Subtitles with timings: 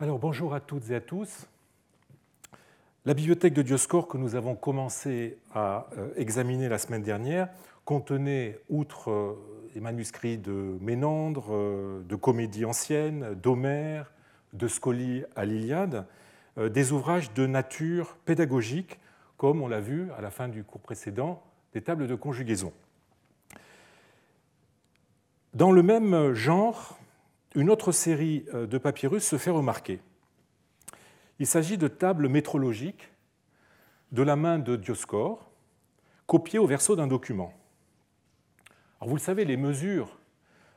[0.00, 1.46] Alors bonjour à toutes et à tous.
[3.04, 7.48] La bibliothèque de Dioscore que nous avons commencé à euh, examiner la semaine dernière
[7.84, 14.10] contenait, outre euh, les manuscrits de Ménandre, euh, de comédies anciennes, d'Homère,
[14.52, 16.06] de Scoli à l'Iliade,
[16.56, 18.98] des ouvrages de nature pédagogique,
[19.36, 21.40] comme on l'a vu à la fin du cours précédent,
[21.72, 22.72] des tables de conjugaison.
[25.54, 26.98] Dans le même genre,
[27.54, 30.00] une autre série euh, de papyrus se fait remarquer.
[31.38, 33.10] Il s'agit de tables métrologiques
[34.12, 35.50] de la main de Dioscore,
[36.26, 37.52] copiées au verso d'un document.
[39.00, 40.18] Vous le savez, les mesures,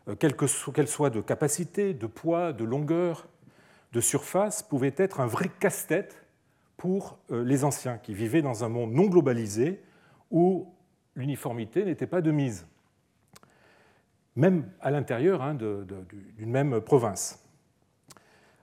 [0.07, 3.27] euh, quelles qu'elles soient de capacité, de poids, de longueur,
[3.93, 6.25] de surface, pouvaient être un vrai casse-tête
[6.75, 9.81] pour euh, les anciens qui vivaient dans un monde non globalisé
[10.29, 10.73] où
[11.15, 12.67] l'uniformité n'était pas de mise
[14.37, 17.43] même à l'intérieur hein, d'une même province.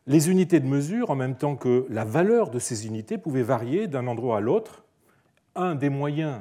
[0.06, 3.88] Les unités de mesure, en même temps que la valeur de ces unités, pouvaient varier
[3.88, 4.84] d'un endroit à l'autre.
[5.56, 6.40] Un des moyens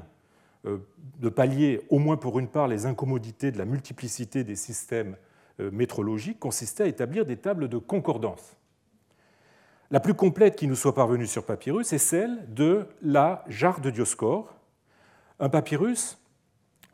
[0.65, 0.77] euh,
[1.19, 5.17] de pallier, au moins pour une part, les incommodités de la multiplicité des systèmes
[5.59, 8.55] euh, métrologiques consistait à établir des tables de concordance.
[9.91, 13.89] La plus complète qui nous soit parvenue sur papyrus est celle de la jarre de
[13.89, 14.53] Dioscore,
[15.39, 16.19] un papyrus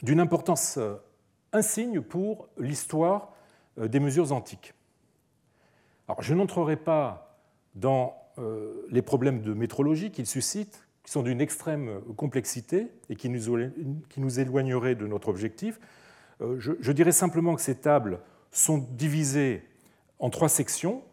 [0.03, 0.96] d'une importance euh,
[1.53, 3.33] un signe pour l'histoire
[3.80, 4.73] euh, des mesures antiques.
[6.08, 7.39] Alors, je n'entrerai pas
[7.75, 13.30] dans euh, les problèmes de métrologie qu'il suscite, qui sont d'une extrême complexité et qui
[13.30, 15.80] nous éloigneraient de notre objectif.
[16.41, 18.19] Euh, je dirais simplement que ces tables
[18.52, 19.63] sont divisées
[20.19, 21.03] en trois sections.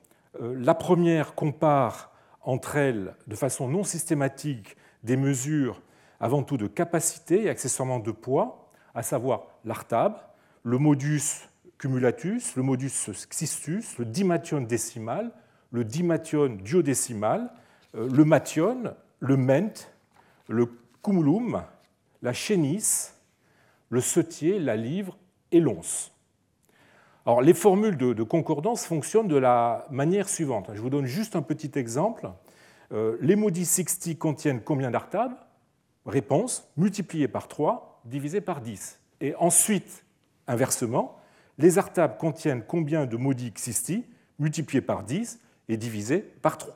[0.41, 2.13] La première compare
[2.43, 5.83] entre elles, de façon non systématique, des mesures
[6.21, 8.66] avant tout de capacité et accessoirement de poids,
[8.97, 10.17] à savoir l'artab,
[10.65, 11.49] le modus
[11.79, 15.31] cumulatus, le modus xistus, le dimation décimal,
[15.71, 17.53] le dimation duodécimal,
[17.95, 19.75] euh, le mation, le ment,
[20.49, 20.67] le
[21.05, 21.63] cumulum,
[22.23, 23.11] la chénis,
[23.91, 25.19] le setier, la livre
[25.53, 26.11] et l'once.
[27.27, 30.71] Alors, les formules de, concordance fonctionnent de la manière suivante.
[30.73, 32.31] Je vous donne juste un petit exemple.
[32.93, 35.37] Euh, les modis sixti contiennent combien d'artables?
[36.07, 39.01] Réponse multiplié par 3 divisé par 10.
[39.21, 40.05] Et ensuite,
[40.47, 41.19] Inversement,
[41.59, 44.05] les artables contiennent combien de maudits xisti
[44.39, 46.75] multiplié par 10 et divisé par 3.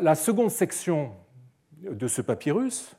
[0.00, 1.12] la, seconde section
[1.80, 2.94] de ce papyrus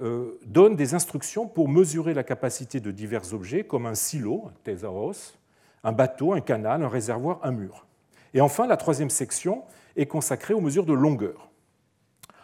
[0.00, 4.52] euh, donne des instructions pour mesurer la capacité de divers objets comme un silo, un
[4.64, 5.38] thésaurus,
[5.84, 7.86] un bateau, un canal, un réservoir, un mur.
[8.34, 9.64] Et enfin, la troisième section
[9.96, 11.50] est consacrée aux mesures de longueur.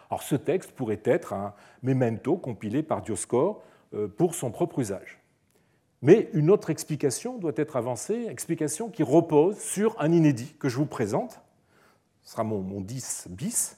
[0.09, 1.53] Alors, ce texte pourrait être un
[1.83, 3.61] memento compilé par Dioscore
[3.93, 5.19] euh, pour son propre usage.
[6.01, 10.77] Mais une autre explication doit être avancée, explication qui repose sur un inédit que je
[10.77, 11.41] vous présente.
[12.23, 13.77] Ce sera mon, 10 bis.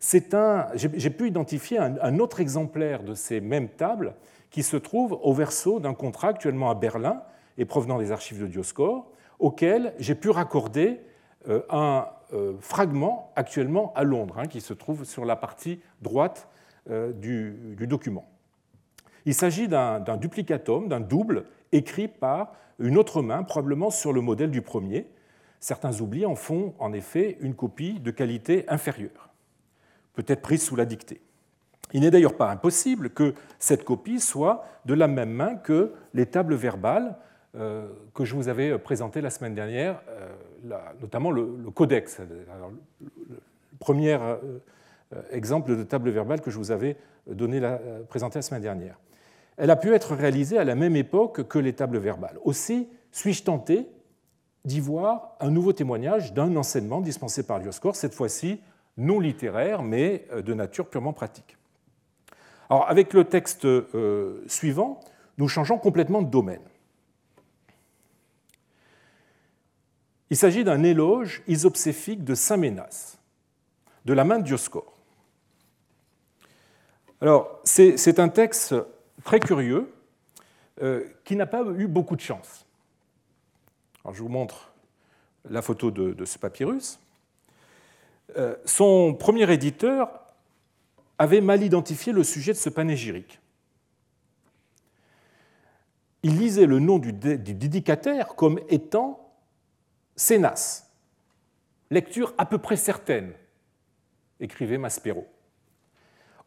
[0.00, 4.14] J'ai pu identifier un, autre exemplaire de ces mêmes tables
[4.50, 7.22] qui se trouve au verso d'un contrat actuellement à Berlin
[7.56, 11.00] et provenant des archives de Dioscore, auquel j'ai pu raccorder
[11.48, 12.06] euh, un
[12.60, 16.48] fragment actuellement à Londres, hein, qui se trouve sur la partie droite
[16.90, 18.24] euh, du document.
[19.26, 24.50] Il s'agit d'un duplicatum, d'un double, écrit par une autre main, probablement sur le modèle
[24.50, 25.06] du premier.
[25.60, 29.28] Certains oublis en font en effet une copie de qualité inférieure,
[30.14, 31.20] peut-être prise sous la dictée.
[31.92, 36.24] Il n'est d'ailleurs pas impossible que cette copie soit de la même main que les
[36.24, 37.18] tables verbales
[37.54, 40.00] euh, que je vous avais présentées la semaine dernière,
[40.70, 42.20] euh, notamment le, codex.
[42.20, 43.40] le
[43.78, 44.36] premier euh,
[45.30, 46.96] exemple de table verbale que je vous avais
[47.26, 47.60] donné
[48.08, 48.98] présenté la semaine dernière
[49.58, 52.38] elle a pu être réalisée à la même époque que les tables verbales.
[52.44, 53.88] Aussi, suis-je tenté
[54.64, 58.60] d'y voir un nouveau témoignage d'un enseignement dispensé par Dioscore, cette fois-ci
[58.96, 61.56] non littéraire, mais euh, de nature purement pratique.
[62.70, 65.00] Alors, avec le texte euh, suivant,
[65.38, 66.60] nous changeons complètement de domaine.
[70.30, 73.18] Il s'agit d'un éloge isopséphique de Saint Ménas,
[74.04, 74.92] de la main de Dioscore.
[77.20, 78.74] Alors, c'est un texte
[79.24, 79.92] très curieux,
[80.82, 82.64] euh, qui n'a pas eu beaucoup de chance.
[84.04, 84.72] Alors, je vous montre
[85.50, 87.00] la photo de, ce papyrus.
[88.36, 90.08] Euh, son premier éditeur
[91.18, 93.40] avait mal identifié le sujet de ce panégyrique.
[96.22, 99.27] Il lisait le nom du dédicataire comme étant
[100.18, 100.90] Sénas,
[101.92, 103.34] lecture à peu près certaine,
[104.40, 105.28] écrivait Maspero.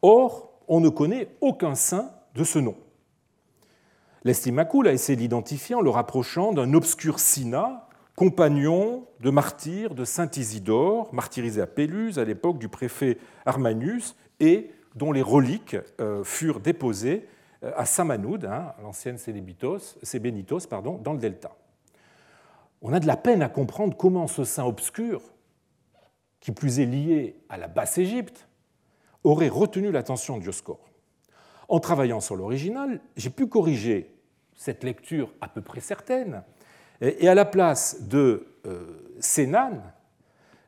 [0.01, 2.75] Or, on ne connaît aucun saint de ce nom.
[4.25, 7.87] L'estimacule a essayé d'identifier en le rapprochant d'un obscur sina
[8.17, 14.69] compagnon de martyr de saint Isidore, martyrisé à Péluse à l'époque du préfet Armanius, et
[14.95, 17.25] dont les reliques euh, furent déposées
[17.63, 21.55] euh, à Samanoud, hein, l'ancienne Sebenitos, pardon, dans le delta.
[22.81, 25.21] On a de la peine à comprendre comment ce saint obscur,
[26.39, 28.47] qui plus est lié à la Basse-Égypte,
[29.23, 30.89] aurait retenu l'attention de Dioscore.
[31.67, 34.15] En travaillant sur l'original, j'ai pu corriger
[34.55, 36.43] cette lecture à peu près certaine,
[37.01, 39.81] et à la place de euh, Sénan,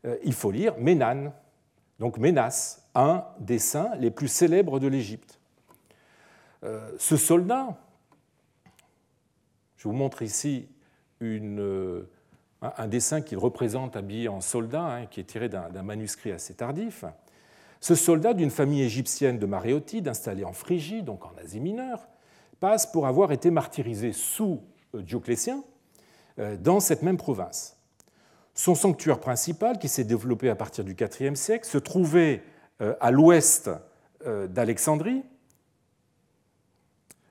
[0.06, 1.32] euh, il faut lire Ménan,
[2.00, 5.40] donc Ménas, un des saints les plus célèbres de l'Égypte.
[6.64, 7.78] Euh, ce soldat,
[9.78, 10.68] je vous montre ici
[11.24, 12.06] une,
[12.78, 17.06] un dessin qu'il représente habillé en soldat, hein, qui est tiré d'un manuscrit assez tardif.
[17.82, 22.08] Ce soldat d'une famille égyptienne de Maréotides, installée en Phrygie, donc en Asie mineure,
[22.62, 24.62] passe pour avoir été martyrisé sous
[24.94, 25.64] Dioclétien
[26.40, 27.78] euh, dans cette même province.
[28.54, 32.44] Son sanctuaire principal, qui s'est développé à partir du IVe siècle, se trouvait
[32.82, 33.70] euh, à l'ouest
[34.26, 35.24] euh, d'Alexandrie,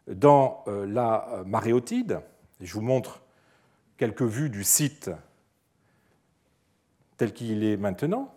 [0.09, 2.21] dans la Maréotide.
[2.61, 3.22] Je vous montre
[4.03, 5.13] quelques vues du site
[7.19, 8.35] tel qu'il est maintenant.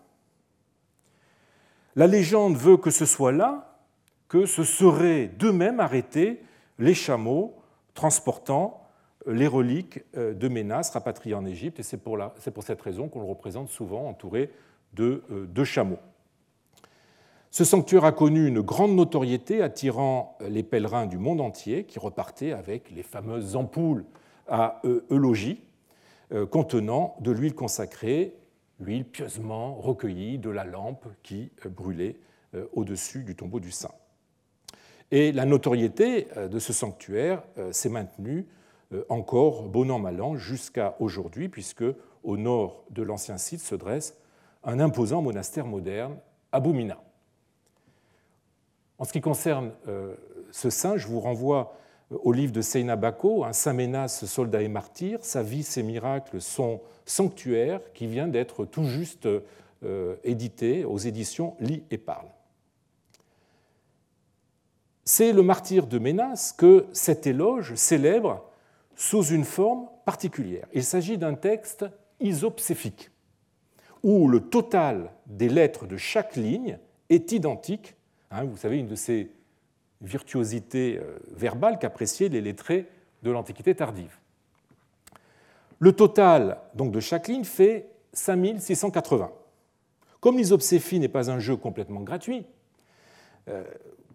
[1.96, 3.76] La légende veut que ce soit là
[4.28, 6.40] que se seraient d'eux-mêmes arrêtés
[6.78, 7.56] les chameaux
[7.94, 8.86] transportant
[9.26, 12.16] les reliques euh, de Ménas rapatriées en Égypte, et c'est pour,
[12.60, 14.52] cette raison qu'on le représente souvent entouré
[15.00, 15.98] euh, de chameaux.
[17.50, 22.52] Ce sanctuaire a connu une grande notoriété, attirant les pèlerins du monde entier qui repartaient
[22.52, 24.04] avec les fameuses ampoules
[24.48, 25.62] à eulogie
[26.32, 28.34] euh, contenant de l'huile consacrée,
[28.80, 32.16] l'huile pieusement recueillie de la lampe qui brûlait
[32.72, 33.92] au-dessus du tombeau du saint.
[35.10, 38.46] Et la notoriété de ce sanctuaire s'est maintenue
[38.92, 41.84] euh, encore bon an mal an jusqu'à aujourd'hui, puisque
[42.22, 44.16] au nord de l'ancien site se dresse
[44.62, 46.16] un imposant monastère moderne,
[46.52, 47.02] Aboumina.
[48.98, 50.14] En ce qui concerne euh,
[50.52, 51.76] ce saint, je vous renvoie euh,
[52.10, 56.80] au livre de Seyna Bako, Saint Ménas, soldat et martyr, sa vie, ses miracles, son
[57.04, 59.28] sanctuaire, qui vient d'être tout juste
[60.24, 62.28] édité aux éditions Lit et Parle.
[65.04, 68.44] C'est le martyr de Ménas que cet éloge célèbre
[68.96, 70.66] sous une forme particulière.
[70.72, 71.84] Il s'agit d'un texte
[72.18, 73.10] isopséfique,
[74.02, 77.94] où le total des lettres de chaque ligne est identique.
[78.30, 79.30] Hein, vous savez, une de ces
[80.00, 82.88] virtuosités euh, verbales qu'appréciaient les lettrés
[83.22, 84.18] de l'Antiquité tardive.
[85.78, 89.30] Le total donc, de chaque ligne fait 5680.
[90.20, 92.46] Comme l'isopséphie n'est pas un jeu complètement gratuit,
[93.48, 93.64] euh,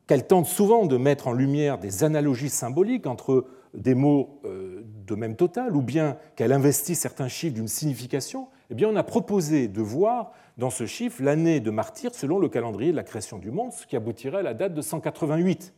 [0.07, 5.15] qu'elle tente souvent de mettre en lumière des analogies symboliques entre des mots euh, de
[5.15, 9.67] même total, ou bien qu'elle investit certains chiffres d'une signification, eh bien on a proposé
[9.67, 13.51] de voir dans ce chiffre l'année de martyr selon le calendrier de la création du
[13.51, 15.73] monde, ce qui aboutirait à la date de 188,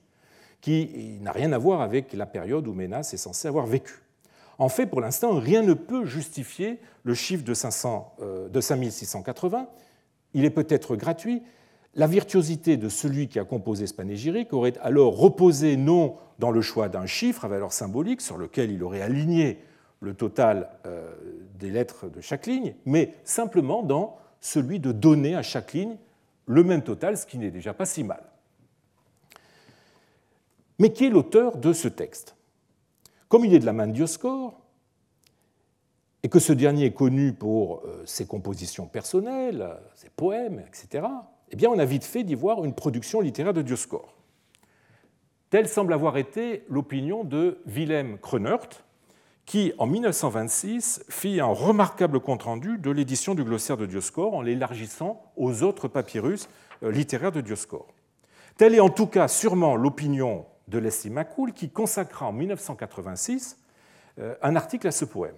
[0.61, 3.93] qui n'a rien à voir avec la période où Ménas est censé avoir vécu.
[4.59, 9.67] En fait, pour l'instant, rien ne peut justifier le chiffre de, 500, euh, de 5680.
[10.35, 11.41] Il est peut-être gratuit,
[11.95, 16.61] la virtuosité de celui qui a composé ce panégyrique aurait alors reposé non dans le
[16.61, 19.59] choix d'un chiffre à valeur symbolique sur lequel il aurait aligné
[20.03, 21.15] le total euh,
[21.55, 25.97] des lettres de chaque ligne, mais simplement dans celui de donner à chaque ligne
[26.45, 28.21] le même total, ce qui n'est déjà pas si mal.
[30.79, 32.35] Mais qui est l'auteur de ce texte?
[33.29, 34.59] Comme il est de la main de Dioscore,
[36.21, 41.07] et que ce dernier est connu pour euh, ses compositions personnelles, ses poèmes, etc.,
[41.49, 44.13] eh bien, on a vite fait d'y voir une production littéraire de Dioscore.
[45.49, 48.83] Telle semble avoir été l'opinion de Wilhelm Kronert,
[49.45, 55.31] qui, en 1926, fit un remarquable compte-rendu de l'édition du glossaire de Dioscore en l'élargissant
[55.35, 56.47] aux autres papyrus
[56.83, 57.87] euh, littéraires de Dioscore.
[58.57, 63.59] Telle est en tout cas sûrement l'opinion de Leslie McCool, qui consacra en 1986
[64.19, 65.35] euh, un article à ce poème.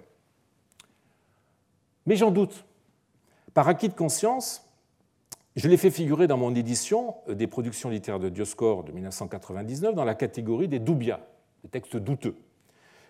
[2.05, 2.65] Mais j'en doute.
[3.53, 4.65] Par acquis de conscience,
[5.55, 9.95] je l'ai fait figurer dans mon édition euh, des productions littéraires de Dioscore de 1999
[9.95, 11.21] dans la catégorie des doubias,
[11.63, 12.35] des textes douteux.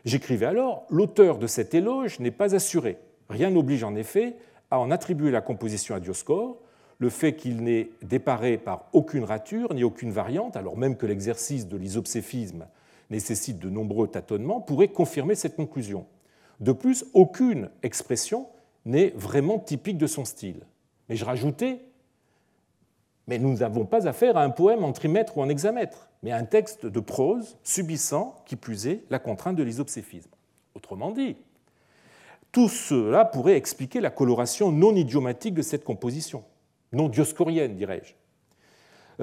[0.05, 2.97] J'écrivais alors L'auteur de cet éloge n'est pas assuré.
[3.29, 4.35] Rien n'oblige en effet
[4.71, 6.57] à en attribuer la composition à Dioscore.
[6.99, 11.67] Le fait qu'il n'est déparé par aucune rature ni aucune variante, alors même que l'exercice
[11.67, 12.67] de l'isopséphisme
[13.09, 16.05] nécessite de nombreux tâtonnements, pourrait confirmer cette conclusion.
[16.59, 18.47] De plus, aucune expression
[18.85, 20.61] n'est vraiment typique de son style.
[21.09, 21.81] Mais je rajoutais
[23.27, 26.43] mais nous n'avons pas affaire à un poème en trimètre ou en hexamètre, mais un
[26.43, 30.31] texte de prose subissant, qui plus est, la contrainte de l'isopséphisme.
[30.73, 31.37] Autrement dit,
[32.51, 36.43] Tout cela pourrait expliquer la coloration non idiomatique de cette composition,
[36.93, 38.15] non dioscorienne, dirais-je.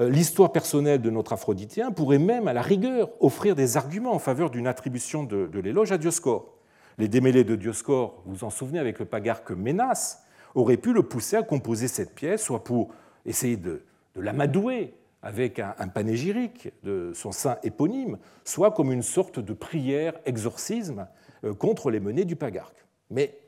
[0.01, 4.19] Euh, l'histoire personnelle de notre aphroditien pourrait même, à la rigueur, offrir des arguments en
[4.19, 6.53] faveur d'une attribution de, l'éloge à Dioscore.
[6.97, 10.19] Les démêlés de Dioscore, vous vous en souvenez avec le pagarque Ménas,
[10.55, 12.93] auraient pu le pousser à composer cette pièce, soit pour
[13.25, 13.83] essayer de,
[14.15, 21.07] l'amadouer avec un, panégyrique de son saint éponyme, soit comme une sorte de prière exorcisme
[21.45, 22.85] euh, contre les menées du pagarque.
[23.09, 23.39] Mais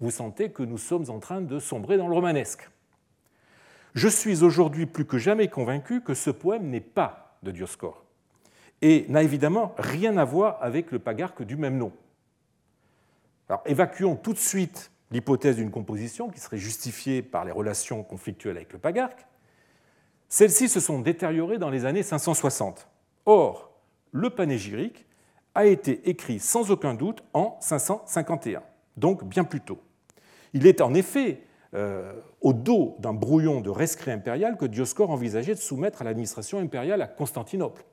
[0.00, 2.68] vous sentez que nous sommes en train de sombrer dans le romanesque.
[3.94, 8.04] Je suis aujourd'hui plus que jamais convaincu que ce poème n'est pas de Dioscore
[8.82, 11.92] et n'a évidemment rien à voir avec le pagarque du même nom.
[13.64, 18.72] Évacuons tout de suite l'hypothèse d'une composition qui serait justifiée par les relations conflictuelles avec
[18.72, 19.26] le pagarque.
[20.34, 22.88] Celles-ci se sont détériorées dans les années 560.
[23.24, 23.70] Or,
[24.10, 25.06] le panégyrique
[25.54, 28.60] a été écrit sans aucun doute en 551,
[28.96, 29.78] donc bien plus tôt.
[30.52, 31.42] Il est en effet
[31.74, 36.58] euh, au dos d'un brouillon de rescrit impérial que Dioscore envisageait de soumettre à l'administration
[36.58, 37.84] impériale à Constantinople.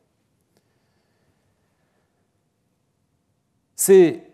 [3.75, 4.30] C'est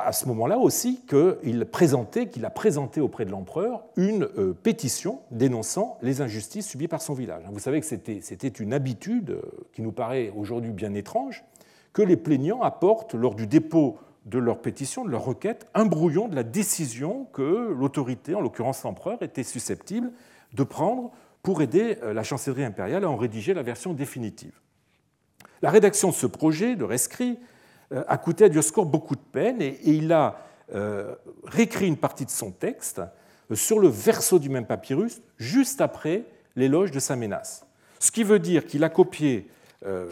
[0.00, 5.20] à, ce moment-là aussi qu'il présentait, qu'il a présenté auprès de l'empereur une euh, pétition
[5.30, 7.44] dénonçant les injustices subies par son village.
[7.50, 11.44] Vous savez que c'était une habitude euh, qui nous paraît aujourd'hui bien étrange,
[11.92, 16.26] que les plaignants apportent lors du dépôt de leur pétition, de leur requête, un brouillon
[16.26, 20.10] de la décision que l'autorité, en l'occurrence l'empereur, était susceptible
[20.52, 21.12] de prendre
[21.42, 24.60] pour aider euh, la chancellerie impériale à en rédiger la version définitive.
[25.62, 27.38] La rédaction de ce projet de rescrit
[27.94, 30.40] a coûté à Dioscore beaucoup de peine et il a
[30.74, 31.14] euh,
[31.44, 33.00] réécrit une partie de son texte
[33.52, 36.24] sur le verso du même papyrus juste après
[36.56, 37.64] l'éloge de sa menace.
[38.00, 39.48] Ce qui veut dire qu'il a copié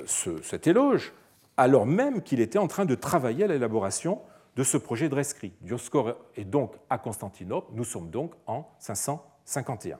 [0.06, 1.12] cet éloge
[1.56, 4.20] alors même qu'il était en train de travailler à l'élaboration
[4.56, 5.52] de ce projet de rescrit.
[5.60, 9.98] Dioscore est donc à Constantinople, nous sommes donc en 551.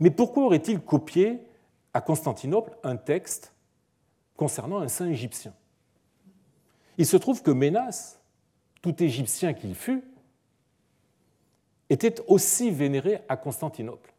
[0.00, 1.40] Mais pourquoi aurait-il copié
[1.94, 3.54] à Constantinople un texte
[4.36, 5.52] concernant un saint égyptien?
[7.02, 8.20] Il se trouve que Ménas,
[8.80, 10.04] tout égyptien qu'il fût,
[11.90, 14.14] était aussi vénéré à Constantinople.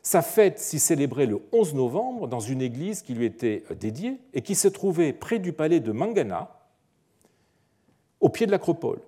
[0.00, 4.18] Sa fête s'y célébrait le 11 novembre dans une église qui lui était euh, dédiée
[4.32, 6.66] et qui se trouvait près du palais de Mangana,
[8.20, 9.02] au pied de l'acropole.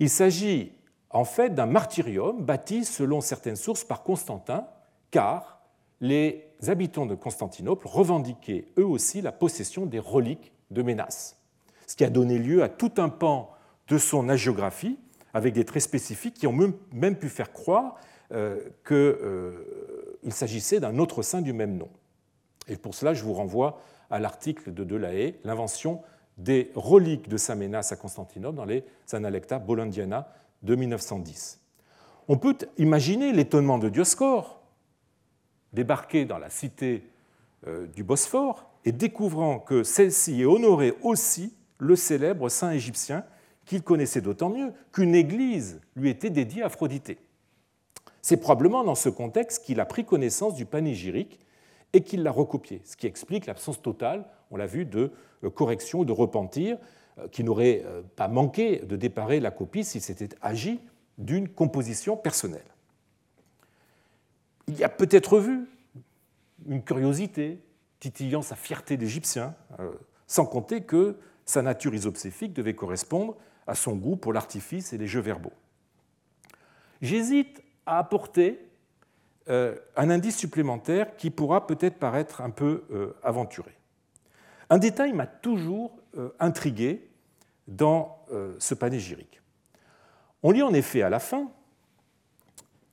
[0.00, 0.72] Il s'agit
[1.10, 4.66] en fait d'un martyrium bâti selon certaines sources par Constantin,
[5.12, 5.60] car
[6.00, 11.36] les habitants de Constantinople revendiquaient eux aussi la possession des reliques de Ménas,
[11.86, 13.50] ce qui a donné lieu à tout un pan
[13.88, 14.98] de son agiographie
[15.34, 17.96] avec des traits spécifiques qui ont même pu faire croire
[18.32, 19.52] euh, qu'il euh,
[20.30, 21.88] s'agissait d'un autre saint du même nom.
[22.68, 26.02] Et pour cela, je vous renvoie à l'article de Delahaye, l'invention
[26.38, 31.60] des reliques de Saint Ménas à Constantinople dans les Analecta Bollandiana de 1910.
[32.28, 34.62] On peut imaginer l'étonnement de Dioscore,
[35.72, 37.04] débarquer dans la cité
[37.66, 43.24] euh, du Bosphore et découvrant que celle-ci honorait aussi le célèbre saint égyptien
[43.66, 47.18] qu'il connaissait d'autant mieux qu'une église lui était dédiée à Aphrodité.
[48.22, 51.40] C'est probablement dans ce contexte qu'il a pris connaissance du panégyrique
[51.92, 55.12] et qu'il l'a recopié, ce qui explique l'absence totale, on l'a vu, de
[55.44, 56.78] euh, correction ou de repentir,
[57.18, 60.80] euh, qui n'aurait euh, pas manqué de déparer la copie s'il s'était agi
[61.18, 62.64] d'une composition personnelle.
[64.68, 65.68] Il y a peut-être vu
[66.66, 67.60] une curiosité
[68.00, 69.54] titillant sa fierté d'Égyptien,
[70.26, 73.36] sans compter que sa nature isopséfique devait correspondre
[73.66, 75.52] à son goût pour l'artifice et les jeux verbaux.
[77.02, 78.60] J'hésite a apporté
[79.48, 83.76] euh, un indice supplémentaire qui pourra peut-être paraître un peu euh, aventuré.
[84.70, 87.10] Un détail m'a toujours euh, intrigué
[87.68, 88.18] dans
[88.58, 89.40] ce panégyrique.
[90.42, 91.50] On lit en effet à la fin,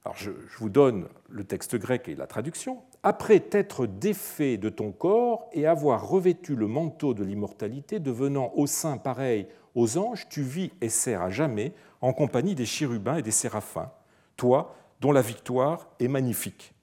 [0.05, 4.91] alors je, vous donne le texte grec et la traduction, après t'être défait de ton
[4.91, 10.43] corps et avoir revêtu le manteau de l'immortalité, devenant au sein pareil aux anges, tu
[10.43, 13.91] vis et sers à jamais en compagnie des chérubins et des séraphins,
[14.38, 16.74] toi dont la victoire est magnifique.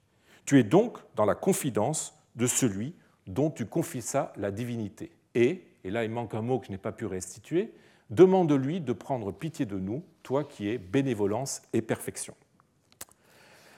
[0.43, 2.95] Tu es donc dans la confidence de celui
[3.27, 5.11] dont tu confissas la divinité.
[5.35, 7.71] Et, et là il manque un mot que je n'ai pas pu restituer,
[8.09, 12.33] demande-lui de prendre pitié de nous, toi qui es bénévolence et perfection.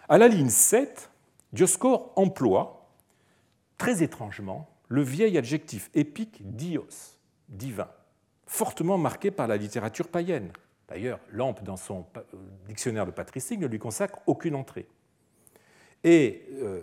[0.09, 1.10] À la ligne 7,
[1.53, 2.89] Dioscore emploie,
[3.77, 7.17] très étrangement, le vieil adjectif épique dios,
[7.49, 7.89] divin,
[8.45, 10.51] fortement marqué par la littérature païenne.
[10.87, 12.21] D'ailleurs, Lampe, dans son euh,
[12.67, 14.87] dictionnaire de patristique, ne lui consacre aucune entrée.
[16.03, 16.81] Et euh,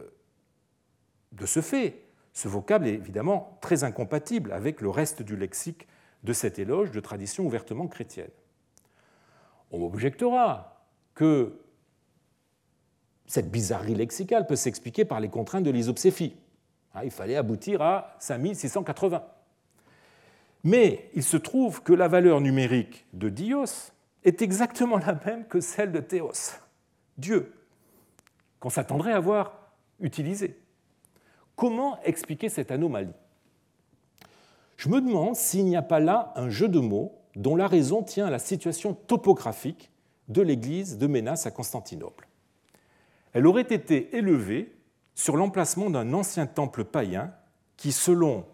[1.33, 5.87] de ce fait, ce vocable est évidemment très incompatible avec le reste du lexique
[6.25, 8.31] de cet éloge de tradition ouvertement chrétienne.
[9.71, 11.61] On objectera que
[13.29, 16.35] cette bizarrerie lexicale peut s'expliquer par les contraintes de l'isopséphie.
[16.95, 19.23] Hein, il fallait aboutir à 5680.
[20.65, 23.93] Mais il se trouve que la valeur numérique de Dios
[24.25, 26.57] est exactement la même que celle de Théos,
[27.19, 27.53] Dieu,
[28.61, 29.53] qu'on s'attendrait à voir
[30.01, 30.59] utilisée.
[31.55, 33.13] Comment expliquer cette anomalie?
[34.77, 38.03] Je me demande s'il n'y a pas là un jeu de mots dont la raison
[38.03, 39.91] tient à la situation topographique
[40.29, 42.28] de l'église de Ménas à Constantinople.
[43.33, 44.73] Elle aurait été élevée
[45.15, 47.33] sur l'emplacement d'un ancien temple païen
[47.77, 48.47] qui, selon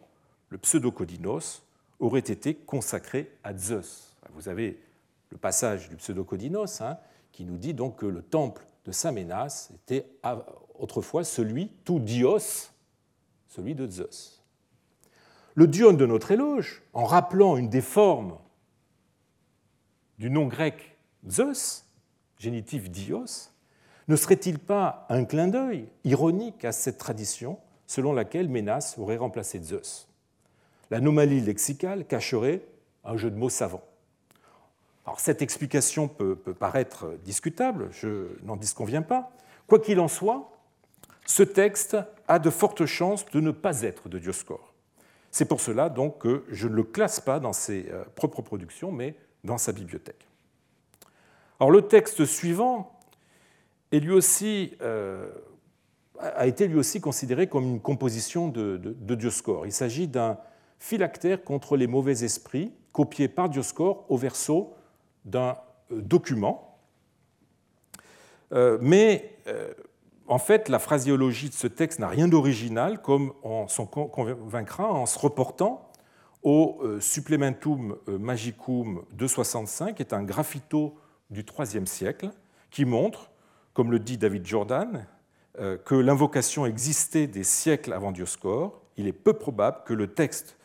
[0.49, 1.63] le pseudocodinos,
[2.01, 4.17] aurait été consacré à Zeus.
[4.35, 4.81] Vous avez
[5.31, 6.99] le passage du pseudocodinos hein,
[7.33, 10.07] qui nous dit donc que le temple de Saint Ménas était
[10.79, 12.71] autrefois celui, tout dios,
[13.49, 14.43] celui de Zeus.
[15.55, 18.39] Le dion de notre éloge, en rappelant une des formes
[20.19, 20.97] du nom grec
[21.29, 21.85] Zeus,
[22.39, 23.54] génitif dios,
[24.09, 29.61] ne serait-il pas un clin d'œil ironique à cette tradition selon laquelle Ménas aurait remplacé
[29.63, 30.09] Zeus?
[30.91, 32.63] L'anomalie lexicale cacherait
[33.05, 33.83] un jeu de mots savant.
[35.19, 39.31] Cette explication peut, peut paraître discutable, je n'en disconviens pas.
[39.67, 40.51] Quoi qu'il en soit,
[41.27, 41.97] ce texte
[42.29, 44.73] a de fortes chances de ne pas être de Dioscore.
[45.31, 48.93] C'est pour cela donc que je ne le classe pas dans ses euh, propres productions,
[48.93, 50.29] mais dans sa bibliothèque.
[51.59, 52.94] Alors, le texte suivant
[53.93, 55.29] lui aussi, euh,
[56.19, 59.67] a été lui aussi considéré comme une composition de, de, Dioscore.
[59.67, 60.39] Il s'agit d'un
[60.79, 64.75] phylactère contre les mauvais esprits, copié par Dioscore au verso
[65.25, 65.57] d'un
[65.93, 66.79] euh, document.
[68.53, 69.31] Euh, mais
[70.27, 75.05] en fait, la phraséologie de ce texte n'a rien d'original, comme on s'en convaincra en
[75.05, 75.91] se reportant
[76.43, 80.95] au Supplementum Magicum 265, qui est un graffito
[81.29, 82.31] du IIIe siècle,
[82.71, 83.31] qui montre
[83.75, 85.05] comme le dit David Jordan,
[85.59, 90.57] euh, que l'invocation existait des siècles avant Dioscore, il est peu probable que le texte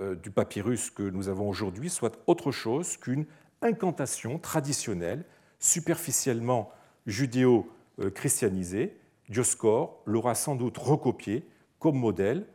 [0.00, 3.24] euh, du papyrus que nous avons aujourd'hui soit autre chose qu'une
[3.62, 5.24] incantation traditionnelle,
[5.58, 6.70] superficiellement
[7.06, 8.96] judéo-christianisée.
[9.28, 11.48] Dioscore l'aura sans doute recopié
[11.78, 12.46] comme modèle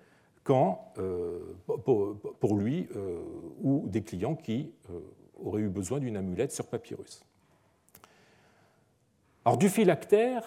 [0.43, 2.87] quand, euh, pour lui
[3.61, 4.71] ou des clients qui
[5.43, 7.23] auraient eu besoin d'une amulette sur papyrus.
[9.43, 10.43] Alors, du phylactère,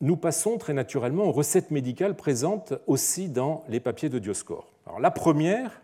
[0.00, 4.72] nous passons très naturellement aux recettes médicales présentes aussi dans les papiers de Dioscore.
[5.00, 5.82] La première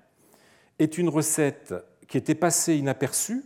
[0.79, 1.74] est une recette
[2.07, 3.44] qui était passée inaperçue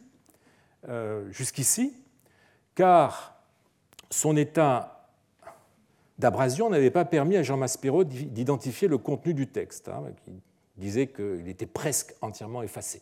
[0.88, 1.94] euh, jusqu'ici,
[2.74, 3.42] car
[4.11, 5.09] son état
[6.18, 10.33] d'abrasion n'avait pas permis à Jean Maspero d'identifier le contenu du texte, hein, qui
[10.76, 13.00] disait qu'il était presque entièrement effacé.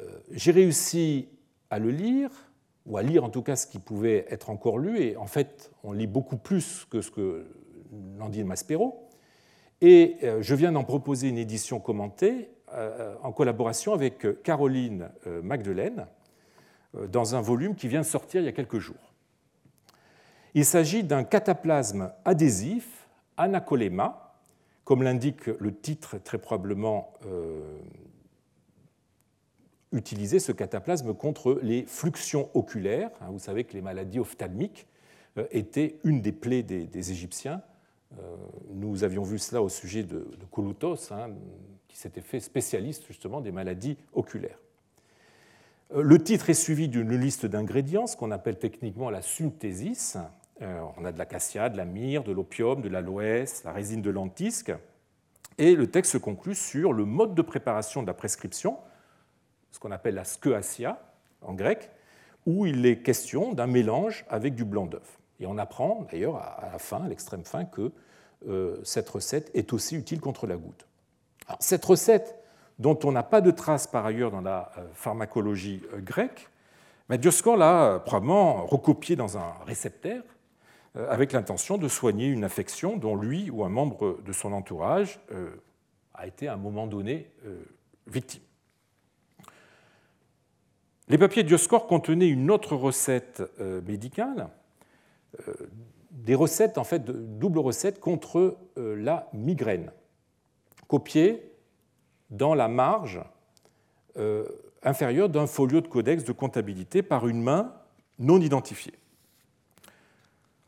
[0.00, 1.28] Euh, j'ai réussi
[1.68, 2.30] à le lire
[2.86, 5.72] ou à lire en tout cas ce qui pouvait être encore lu, et en fait
[5.82, 7.46] on lit beaucoup plus que ce que
[7.90, 9.08] n'en dit Maspero.
[9.80, 15.42] Et euh, je viens d'en proposer une édition commentée euh, en collaboration avec Caroline euh,
[15.42, 16.06] Magdelaine
[17.10, 19.12] dans un volume qui vient de sortir il y a quelques jours.
[20.54, 24.36] Il s'agit d'un cataplasme adhésif, anacolema,
[24.84, 27.12] comme l'indique le titre très probablement
[29.94, 33.10] utiliser ce cataplasme contre les fluxions oculaires.
[33.20, 34.86] Hein, vous savez que les maladies ophtalmiques
[35.38, 37.62] euh, étaient une des plaies des, Égyptiens.
[38.18, 38.36] Euh,
[38.72, 41.30] nous avions vu cela au sujet de, de Kouloutos, hein,
[41.88, 44.58] qui s'était fait spécialiste justement des maladies oculaires.
[45.94, 50.16] Euh, le titre est suivi d'une liste d'ingrédients, ce qu'on appelle techniquement la synthésis.
[50.60, 54.72] On a de l'acacia, de la myrrhe, de l'opium, de l'aloès, la résine de lentisque.
[55.58, 58.78] Et le texte se conclut sur le mode de préparation de la prescription,
[59.74, 61.02] ce qu'on appelle la skeasia
[61.42, 61.90] en grec,
[62.46, 65.18] où il est question d'un mélange avec du blanc d'œuf.
[65.40, 67.90] Et on apprend d'ailleurs à la fin, à l'extrême fin, que
[68.48, 70.86] euh, cette recette est aussi utile contre la goutte.
[71.58, 72.38] cette recette,
[72.78, 76.50] dont on n'a pas de trace par ailleurs dans la euh, pharmacologie euh, grecque,
[77.08, 80.22] mais Dioscor l'a probablement recopiée dans un réceptaire
[80.94, 85.20] avec l'intention de soigner une affection dont lui ou un membre de son entourage
[86.14, 87.30] a été à un moment donné
[88.06, 88.40] victime.
[91.08, 94.48] Les papiers Dioscore contenaient une autre recette euh, médicale,
[95.48, 95.52] euh,
[96.10, 99.90] des recettes, en fait, double recette contre euh, la migraine,
[100.88, 101.50] copiées
[102.30, 103.20] dans la marge
[104.84, 107.74] inférieure d'un folio de codex de comptabilité par une main
[108.20, 108.94] non identifiée.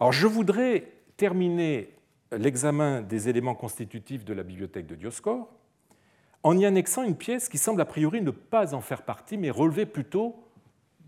[0.00, 1.94] Alors, je voudrais terminer
[2.32, 5.48] l'examen des éléments constitutifs de la bibliothèque de Dioscore
[6.46, 9.50] en y annexant une pièce qui semble a priori ne pas en faire partie, mais
[9.50, 10.36] relever plutôt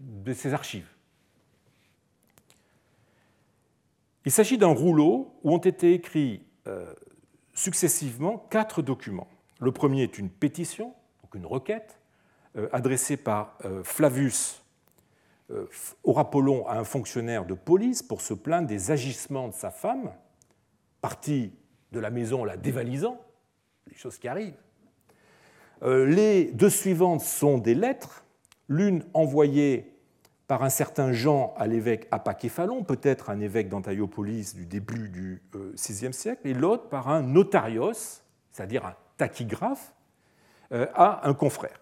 [0.00, 0.88] de ses archives.
[4.24, 6.92] Il s'agit d'un rouleau où ont été écrits euh,
[7.54, 9.28] successivement quatre documents.
[9.60, 12.00] Le premier est une pétition, donc une requête,
[12.56, 14.64] euh, adressée par euh, Flavius
[16.02, 20.12] Aurapollon à un fonctionnaire de police pour se plaindre des agissements de sa femme,
[21.00, 21.52] partie
[21.92, 23.20] de la maison la dévalisant,
[23.86, 24.58] des choses qui arrivent.
[25.82, 28.24] Les deux suivantes sont des lettres,
[28.68, 29.98] l'une envoyée
[30.48, 36.12] par un certain Jean à l'évêque Apaképhalon, peut-être un évêque d'Antiopolis du début du VIe
[36.12, 38.18] siècle, et l'autre par un notarios,
[38.50, 39.92] c'est-à-dire un tachygraphe,
[40.72, 41.80] euh, à un confrère.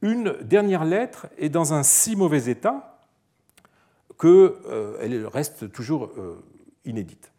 [0.00, 3.00] Une dernière lettre est dans un si mauvais état
[4.20, 6.44] qu'elle euh, reste toujours euh,
[6.84, 7.32] inédite.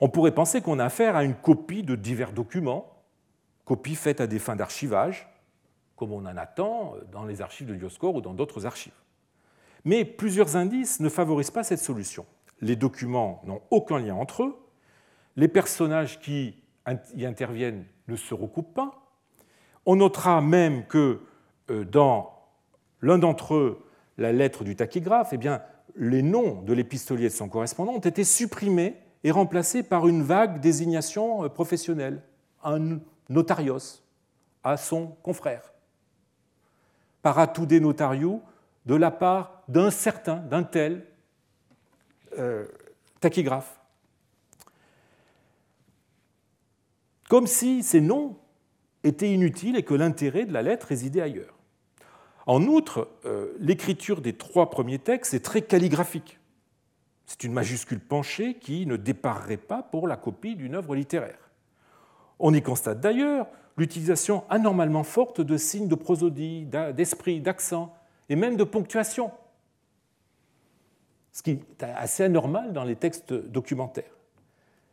[0.00, 2.93] On pourrait penser qu'on a affaire à une copie de divers documents,
[3.64, 5.28] copie faite à des fins d'archivage,
[5.96, 8.92] comme on en attend dans les archives de Dioscor ou dans d'autres archives.
[9.84, 12.26] Mais plusieurs indices ne favorisent pas cette solution.
[12.60, 14.56] Les documents n'ont aucun lien entre eux,
[15.36, 16.62] les personnages qui
[17.14, 19.10] y interviennent ne se recoupent pas.
[19.86, 21.20] On notera même que
[21.70, 22.32] euh, dans
[23.00, 25.62] l'un d'entre eux, la lettre du tachygraphe, eh bien,
[25.96, 30.60] les noms de l'épistolier de son correspondant ont été supprimés et remplacés par une vague
[30.60, 32.22] désignation euh, professionnelle,
[33.28, 34.02] notarios
[34.62, 35.74] à son confrère
[37.24, 38.40] paratude notariu
[38.84, 41.06] de la part d'un certain, d'un tel
[42.38, 42.66] euh,
[43.18, 43.80] tachygraphe.
[47.30, 48.36] Comme si ces noms
[49.04, 51.54] étaient inutiles et que l'intérêt de la lettre résidait ailleurs.
[52.46, 56.38] En outre, euh, l'écriture des trois premiers textes est très calligraphique.
[57.24, 61.43] C'est une majuscule penchée qui ne déparerait pas pour la copie d'une œuvre littéraire.
[62.38, 67.94] On y constate d'ailleurs l'utilisation anormalement forte de signes de prosodie, d'esprit, d'accent
[68.28, 69.30] et même de ponctuation,
[71.32, 74.16] ce qui est assez anormal dans les textes documentaires.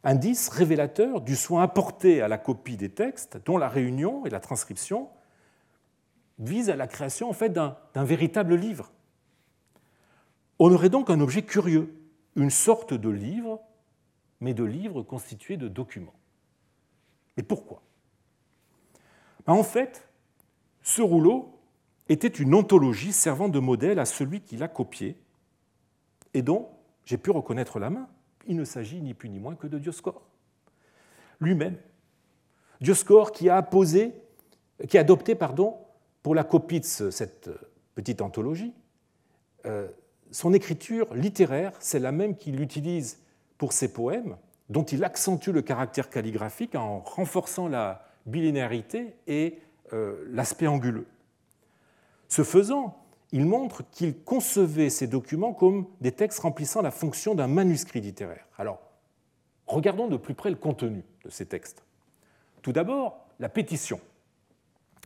[0.04, 4.40] Indice révélateur du soin apporté à la copie des textes, dont la réunion et la
[4.40, 5.10] transcription
[6.40, 8.92] visent à la création d'un véritable livre.
[10.58, 11.94] On aurait donc un objet curieux,
[12.36, 13.62] une sorte de livre,
[14.40, 16.16] mais de livre constitué de documents.
[17.42, 17.82] Et pourquoi?
[19.48, 20.08] Ben, En fait,
[20.84, 21.58] ce rouleau
[22.08, 25.18] était une ontologie servant de modèle à celui qui l'a copié
[26.36, 26.70] et dont
[27.04, 28.08] j'ai pu reconnaître la main.
[28.46, 30.22] Il ne s'agit ni plus ni moins que de Dioscore.
[31.40, 31.78] Lui-même.
[32.80, 33.68] Dioscore qui a
[34.88, 35.78] qui a adopté pardon,
[36.22, 37.50] pour la copie de cette
[37.96, 38.76] petite anthologie,
[39.66, 39.88] euh,
[40.30, 43.20] son écriture littéraire, c'est la même qu'il utilise
[43.58, 44.38] pour ses poèmes,
[44.72, 49.60] dont il accentue le caractère calligraphique en renforçant la bilinéarité et
[49.92, 51.08] euh, l'aspect anguleux.
[52.30, 52.98] Ce faisant,
[53.34, 58.48] il montre qu'il concevait ces documents comme des textes remplissant la fonction d'un manuscrit littéraire.
[58.58, 58.80] Alors,
[59.68, 61.84] regardons de plus près le contenu de ces textes.
[62.62, 64.00] Tout d'abord, la pétition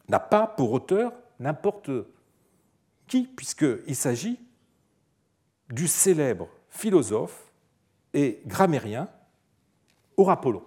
[0.09, 1.89] n'a pas pour auteur n'importe
[3.07, 4.39] qui, puisqu'il s'agit
[5.71, 7.51] du célèbre philosophe
[8.13, 9.09] et grammairien
[10.17, 10.63] Aurapollon,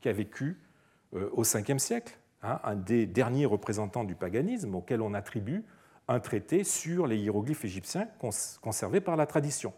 [0.00, 0.58] qui a vécu
[1.14, 5.64] euh, au Ve siècle, hein, un des derniers représentants du paganisme auquel on attribue
[6.08, 8.08] un traité sur les hiéroglyphes égyptiens
[8.60, 9.72] conservés par la tradition,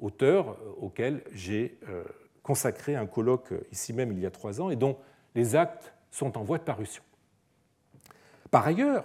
[0.00, 2.04] auteur euh, auquel j'ai euh,
[2.42, 4.98] consacré un colloque ici même il y a trois ans et dont
[5.34, 7.02] les actes sont en voie de parution.
[8.50, 9.04] Par ailleurs,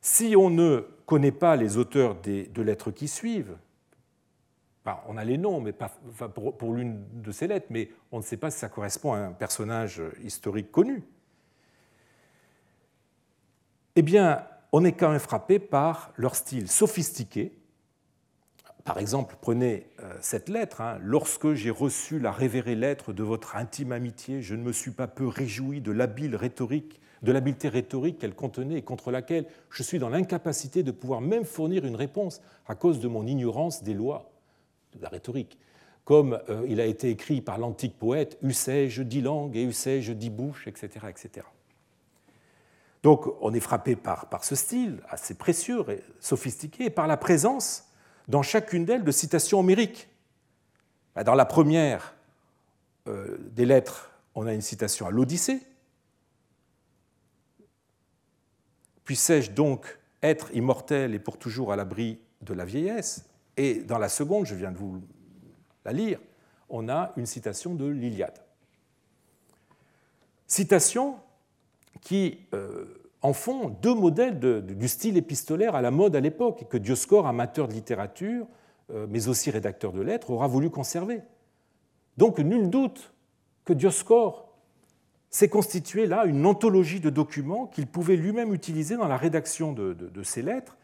[0.00, 3.56] si on ne connaît pas les auteurs des lettres qui suivent,
[5.06, 8.50] on a les noms, mais pour, l'une de ces lettres, mais on ne sait pas
[8.50, 11.02] si ça correspond à un personnage historique connu.
[13.96, 17.56] Eh bien, on est quand même frappé par leur style sophistiqué.
[18.84, 20.82] Par exemple, prenez euh, cette lettre.
[20.82, 20.98] Hein.
[21.00, 25.06] Lorsque j'ai reçu la révérée lettre de votre intime amitié, je ne me suis pas
[25.06, 30.82] peu réjoui de de l'habileté rhétorique qu'elle contenait et contre laquelle je suis dans l'incapacité
[30.82, 34.33] de pouvoir même fournir une réponse à cause de mon ignorance des lois
[34.94, 35.58] de la rhétorique,
[36.04, 40.30] comme euh, il a été écrit par l'antique poète Usais-je dix langues et usais-je dix
[40.30, 41.46] bouches, etc., etc.
[43.02, 47.16] Donc on est frappé par, par ce style assez précieux et sophistiqué et par la
[47.16, 47.88] présence
[48.28, 50.08] dans chacune d'elles de citations homériques.
[51.14, 52.14] Bah, dans la première
[53.06, 55.60] euh, des lettres, on a une citation à l'Odyssée.
[59.04, 63.26] Puissais-je donc être immortel et pour toujours à l'abri de la vieillesse?
[63.56, 65.00] Et dans la seconde, je viens de vous
[65.84, 66.18] la lire,
[66.68, 68.38] on a une citation de l'Iliade.
[70.46, 71.16] Citation
[72.00, 72.38] qui
[73.22, 77.26] en font deux modèles du style épistolaire à la mode à l'époque et que Dioscore,
[77.26, 78.46] amateur de littérature,
[79.08, 81.22] mais aussi rédacteur de lettres, aura voulu conserver.
[82.16, 83.12] Donc nul doute
[83.64, 84.54] que Dioscore
[85.30, 90.22] s'est constitué là une anthologie de documents qu'il pouvait lui-même utiliser dans la rédaction de,
[90.22, 90.76] ses lettres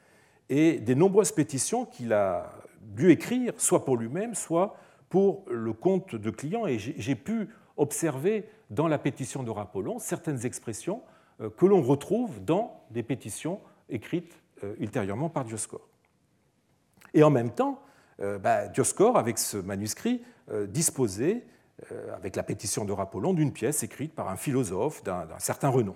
[0.49, 2.53] et des nombreuses pétitions qu'il a
[2.91, 4.77] dû écrire, soit pour lui-même, soit
[5.09, 6.67] pour le compte de clients.
[6.67, 11.03] Et j'ai pu observer dans la pétition de Rapollon certaines expressions
[11.41, 15.89] euh, que l'on retrouve dans des pétitions écrites euh, ultérieurement par Dioscore.
[17.15, 17.81] Et en même temps,
[18.21, 20.23] euh, bah, Dioscore, avec ce manuscrit,
[20.67, 21.47] disposait,
[22.13, 25.95] avec la pétition de Rapollon, d'une pièce écrite par un philosophe d'un certain renom.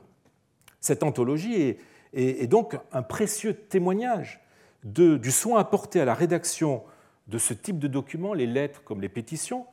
[0.80, 1.76] Cette anthologie
[2.12, 4.43] est, donc un précieux témoignage
[4.84, 6.82] du soin apporté à la rédaction
[7.26, 9.66] de ce type de documents, les lettres comme les pétitions,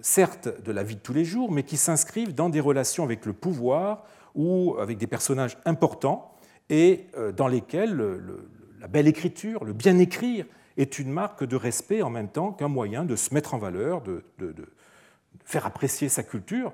[0.00, 3.26] certes de la vie de tous les jours, mais qui s'inscrivent dans des relations avec
[3.26, 6.36] le pouvoir ou avec des personnages importants
[6.68, 7.96] et euh, dans lesquels
[8.80, 12.68] la belle écriture, le bien écrire, est une marque de respect en même temps qu'un
[12.68, 14.22] moyen de se mettre en valeur, de,
[15.44, 16.72] faire apprécier sa culture,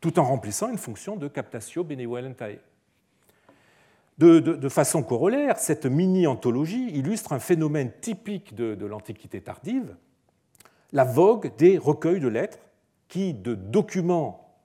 [0.00, 2.58] tout en remplissant une fonction de captatio benevolentae.
[4.20, 9.96] De, façon corollaire, cette mini-anthologie illustre un phénomène typique de, de l'Antiquité tardive,
[10.92, 12.58] la vogue des recueils de lettres
[13.08, 14.60] qui, de documents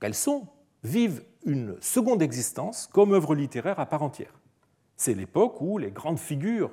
[0.00, 0.48] qu'elles sont,
[0.82, 4.34] vivent une seconde existence comme œuvre littéraire à part entière.
[4.96, 6.72] C'est l'époque où les grandes figures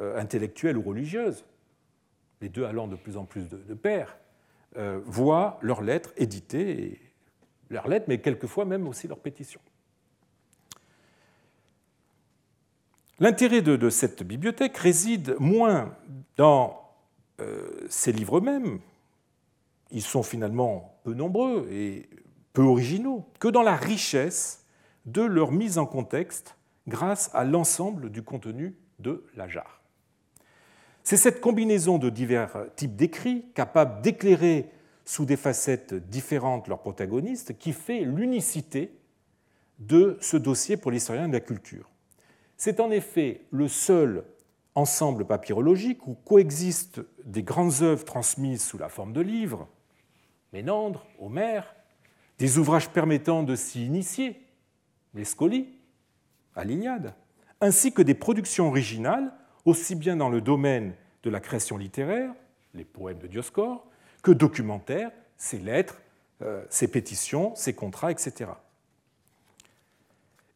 [0.00, 1.46] euh, intellectuelles ou religieuses,
[2.42, 4.18] les deux allant de plus en plus de, pair,
[4.76, 7.00] euh, voient leurs lettres éditées,
[7.70, 9.62] leurs lettres, mais quelquefois même aussi leurs pétitions.
[13.22, 15.96] L'intérêt de, cette bibliothèque réside moins
[16.36, 16.90] dans
[17.40, 18.80] euh, ces livres eux-mêmes,
[19.92, 22.10] ils sont finalement peu nombreux et
[22.52, 24.66] peu originaux, que dans la richesse
[25.06, 26.56] de leur mise en contexte
[26.88, 29.82] grâce à l'ensemble du contenu de la jarre.
[31.04, 34.68] C'est cette combinaison de divers types d'écrits, capables d'éclairer
[35.04, 38.90] sous des facettes différentes leurs protagonistes, qui fait l'unicité
[39.78, 41.91] de ce dossier pour l'historien de la culture.
[42.64, 44.22] C'est en effet le seul
[44.76, 49.66] ensemble papyrologique où coexistent des grandes œuvres transmises sous la forme de livres,
[50.52, 51.74] Ménandre, Homère,
[52.38, 54.40] des ouvrages permettant de s'y initier,
[55.12, 55.70] les scolies,
[57.60, 59.32] ainsi que des productions originales,
[59.64, 60.94] aussi bien dans le domaine
[61.24, 62.32] de la création littéraire,
[62.74, 63.84] les poèmes de Dioscore,
[64.22, 66.00] que documentaires, ses lettres,
[66.42, 68.52] euh, ses pétitions, ses contrats, etc.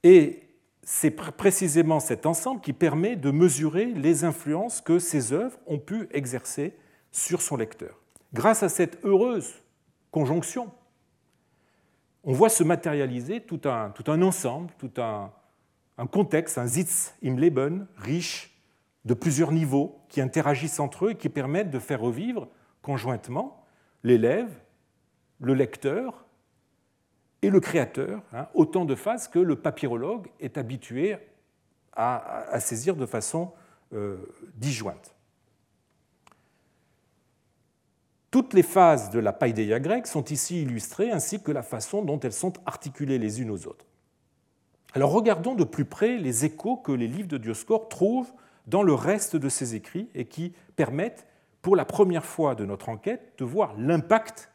[0.05, 0.46] Et
[0.89, 6.09] c'est précisément cet ensemble qui permet de mesurer les influences que ces œuvres ont pu
[6.13, 6.77] exercer
[7.11, 8.01] sur son lecteur.
[8.33, 9.53] Grâce à cette heureuse
[10.13, 10.71] conjonction
[12.23, 15.33] on voit se matérialiser tout un, un ensemble, tout un,
[16.11, 18.61] contexte, un Sitz im Leben riche
[19.05, 22.49] de plusieurs niveaux qui interagissent entre eux et qui permettent de faire revivre
[22.83, 23.65] conjointement
[24.03, 24.51] l'élève,
[25.41, 26.26] le lecteur
[27.47, 31.17] et le créateur, hein, autant de phases que le papyrologue est habitué
[31.93, 33.53] à, saisir de façon
[33.95, 34.17] euh,
[34.57, 35.15] disjointe.
[38.33, 42.19] Toutes les phases de la païdéia grecque sont ici illustrées, ainsi que la façon dont
[42.19, 43.87] elles sont articulées les unes aux autres.
[44.93, 48.33] Alors regardons de plus près les échos que les livres de Dioscore trouvent
[48.67, 51.29] dans le reste de ses écrits et qui permettent,
[51.63, 54.51] pour la première fois de notre enquête, de voir l'impact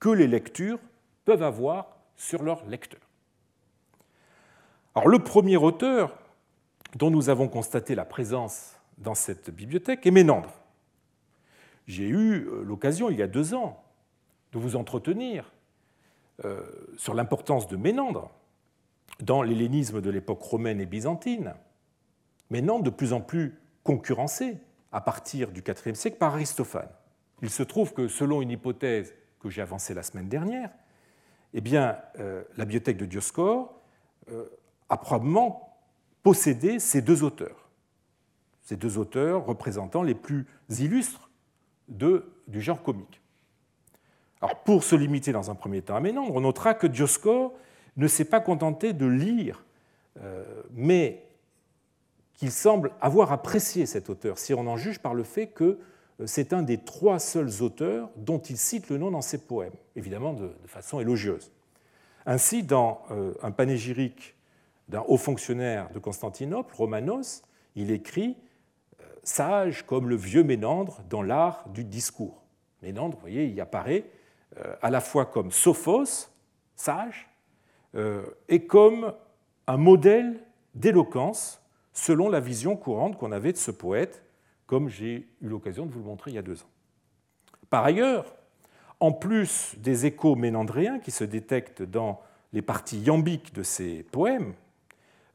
[0.00, 0.78] que les lectures
[1.24, 3.00] peuvent avoir sur leurs lecteurs.
[4.94, 6.16] Alors le premier auteur
[6.94, 10.52] dont nous avons constaté la présence dans cette bibliothèque est Ménandre.
[11.86, 13.82] J'ai eu euh, l'occasion, il y a deux ans,
[14.52, 15.52] de vous entretenir
[16.44, 16.62] euh,
[16.96, 18.30] sur l'importance de Ménandre
[19.20, 21.54] dans l'hellénisme de l'époque romaine et byzantine.
[22.50, 24.58] Ménandre de plus en plus concurrencé
[24.92, 26.88] à partir du IVe siècle par Aristophane.
[27.42, 30.70] Il se trouve que selon une hypothèse que j'ai avancée la semaine dernière,
[31.56, 33.72] eh bien, euh, la bibliothèque de Dioscore
[34.88, 35.78] a probablement
[36.22, 37.68] possédé ces deux auteurs,
[38.62, 41.30] ces deux auteurs représentant les plus illustres
[41.88, 43.20] du genre comique.
[44.42, 47.52] Alors, pour se limiter dans un premier temps à Ménandre, on notera que Dioscore
[47.96, 49.64] ne s'est pas contenté de lire,
[50.20, 51.24] euh, mais
[52.34, 55.78] qu'il semble avoir apprécié cet auteur, si on en juge par le fait que euh,
[56.24, 60.32] c'est un des trois seuls auteurs dont il cite le nom dans ses poèmes, évidemment
[60.32, 61.52] de, façon élogieuse.
[62.24, 64.34] Ainsi, dans euh, un panégyrique
[64.88, 67.42] d'un haut fonctionnaire de Constantinople, Romanos,
[67.74, 68.36] il écrit
[69.22, 72.44] sage comme le vieux Ménandre dans l'art du discours.
[72.82, 74.04] Ménandre, vous voyez, il apparaît
[74.58, 76.30] euh, à la fois comme sophos,
[76.76, 77.28] sage,
[78.48, 79.14] est comme
[79.66, 80.38] un modèle
[80.74, 84.22] d'éloquence selon la vision courante qu'on avait de ce poète,
[84.66, 86.70] comme j'ai eu l'occasion de vous le montrer il y a deux ans.
[87.70, 88.34] Par ailleurs,
[89.00, 92.20] en plus des échos ménandréens qui se détectent dans
[92.52, 94.54] les parties iambiques de ses poèmes,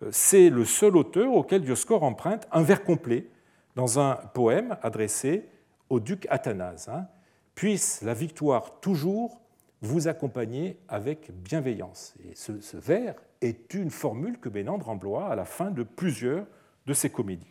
[0.01, 3.27] euh, c'est le seul auteur auquel Dioscore emprunte un vers complet
[3.75, 5.47] dans un poème adressé
[5.89, 6.89] au duc Athanase.
[6.89, 7.07] Hein.
[7.55, 9.41] Puisse la victoire toujours
[9.81, 12.15] vous accompagner avec bienveillance.
[12.29, 16.45] Et ce, ce vers est une formule que Ménandre emploie à la fin de plusieurs
[16.85, 17.50] de ses comédies.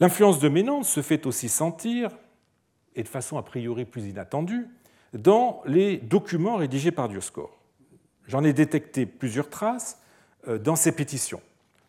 [0.00, 2.10] L'influence de Ménandre se fait aussi sentir,
[2.96, 4.66] et de façon a priori plus inattendue,
[5.12, 7.58] dans les documents rédigés par Dioscore.
[8.26, 10.00] J'en ai détecté plusieurs traces
[10.48, 11.42] euh, dans ses pétitions,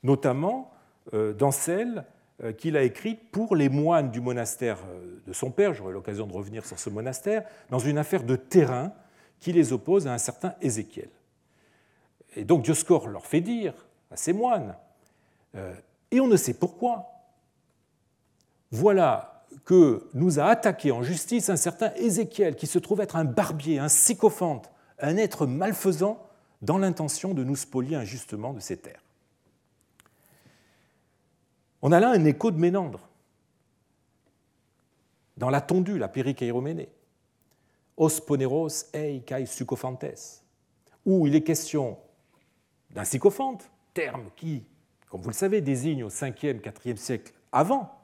[0.04, 0.71] notamment
[1.13, 2.04] euh, dans celles
[2.43, 4.80] euh, qu'il a écrites pour les moines du monastère
[5.26, 8.91] de son père, j'aurai l'occasion de revenir sur ce monastère, dans une affaire de terrain
[9.39, 11.10] qui les oppose à un certain Ézéchiel.
[12.36, 13.74] Et donc Dioscore leur fait dire
[14.10, 14.76] à ces moines,
[16.12, 17.20] et on ne sait pourquoi,
[18.71, 23.25] voilà que nous a attaqué en justice un certain Ézéchiel, qui se trouve être un
[23.25, 26.25] barbier, un sycophante, un être malfaisant
[26.62, 29.03] dans l'intention de nous spolier injustement de ces terres.
[31.81, 33.07] On a là un écho de Ménandre,
[35.38, 36.89] dans la tondue, la périkeiroménée,
[37.97, 40.43] os poneros ei kai sycophantes,
[41.05, 41.97] où il est question
[42.91, 44.63] d'un sycophante, terme qui,
[45.10, 48.00] comme vous le savez, désigne au 5e, 4e siècle avant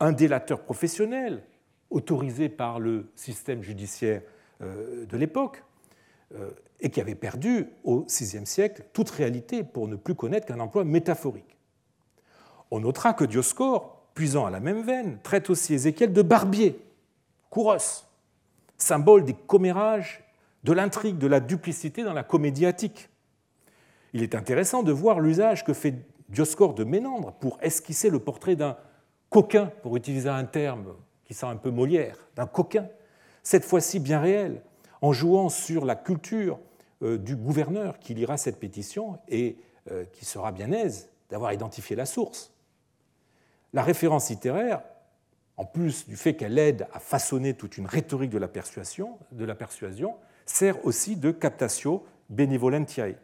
[0.00, 1.42] un délateur professionnel
[1.90, 4.22] autorisé par le système judiciaire
[4.62, 5.64] euh, de l'époque
[6.34, 10.60] euh, et qui avait perdu au VIe siècle toute réalité pour ne plus connaître qu'un
[10.60, 11.56] emploi métaphorique.
[12.70, 16.78] On notera que Dioscore, puisant à la même veine, traite aussi Ézéchiel de barbier,
[17.50, 18.04] kouros,
[18.76, 20.24] symbole des commérages,
[20.64, 23.08] de l'intrigue, de la duplicité dans la comédie attique.
[24.12, 25.94] Il est intéressant de voir l'usage que fait
[26.28, 28.76] Dioscore de Ménandre pour esquisser le portrait d'un
[29.30, 32.88] coquin, pour utiliser un terme qui sent un peu Molière, d'un coquin,
[33.42, 34.62] cette fois-ci bien réel,
[35.00, 36.58] en jouant sur la culture
[37.02, 39.56] euh, du gouverneur qui lira cette pétition et
[39.90, 42.52] euh, qui sera bien aise d'avoir identifié la source.
[43.72, 44.82] La référence littéraire,
[45.56, 49.44] en plus du fait qu'elle aide à façonner toute une rhétorique de la persuasion, de
[49.44, 53.16] la persuasion sert aussi de captatio benevolentiae.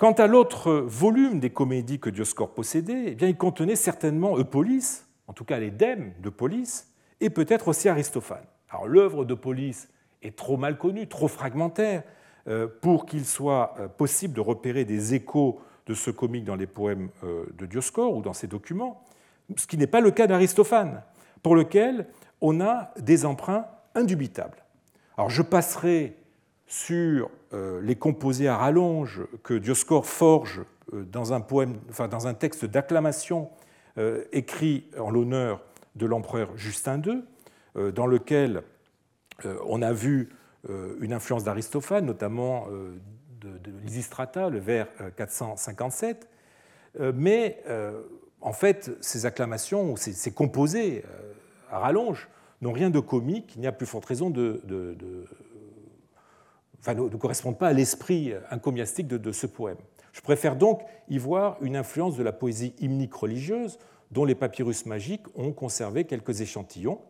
[0.00, 5.04] Quant à l'autre volume des comédies que Dioscore possédait, eh bien, il contenait certainement Eupolis,
[5.26, 8.46] en tout cas les dèmes de Polis, et peut-être aussi Aristophane.
[8.70, 9.90] Alors l'œuvre de Polis
[10.22, 12.02] est trop mal connue, trop fragmentaire,
[12.48, 16.66] euh, pour qu'il soit euh, possible de repérer des échos de ce comique dans les
[16.66, 19.04] poèmes euh, de Dioscore ou dans ses documents,
[19.54, 21.02] ce qui n'est pas le cas d'Aristophane,
[21.42, 22.06] pour lequel
[22.40, 24.64] on a des emprunts indubitables.
[25.18, 26.16] Alors je passerai
[26.70, 30.62] sur euh, les composés à rallonge que Dioscore forge
[30.94, 33.50] euh, dans un, texte d'acclamation
[33.98, 35.60] euh, écrit en l'honneur
[35.96, 37.24] de l'empereur Justin II,
[37.94, 38.62] dans lequel
[39.66, 40.30] on a vu
[41.00, 42.68] une influence d'Aristophane, notamment
[43.40, 46.28] de, Lysistrata, le vers 457.
[47.14, 47.62] Mais
[48.40, 51.04] en fait, ces acclamations, ces, ces composés
[51.70, 52.28] à rallonge,
[52.60, 54.62] n'ont rien de comique, il n'y a plus forte raison de
[56.88, 59.78] ne, correspondent pas à l'esprit encomiastique de, ce poème.
[60.12, 63.78] Je préfère donc y voir une influence de la poésie hymnique religieuse
[64.10, 67.00] dont les papyrus magiques ont conservé quelques échantillons,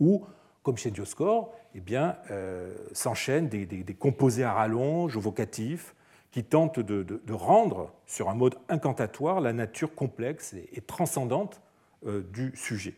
[0.00, 0.24] où,
[0.62, 5.94] comme chez Dioscore, eh bien, euh, s'enchaînent des, composés à rallonge, vocatifs,
[6.30, 11.60] qui tentent de, rendre, sur un mode incantatoire, la nature complexe et, transcendante
[12.06, 12.94] euh, du sujet.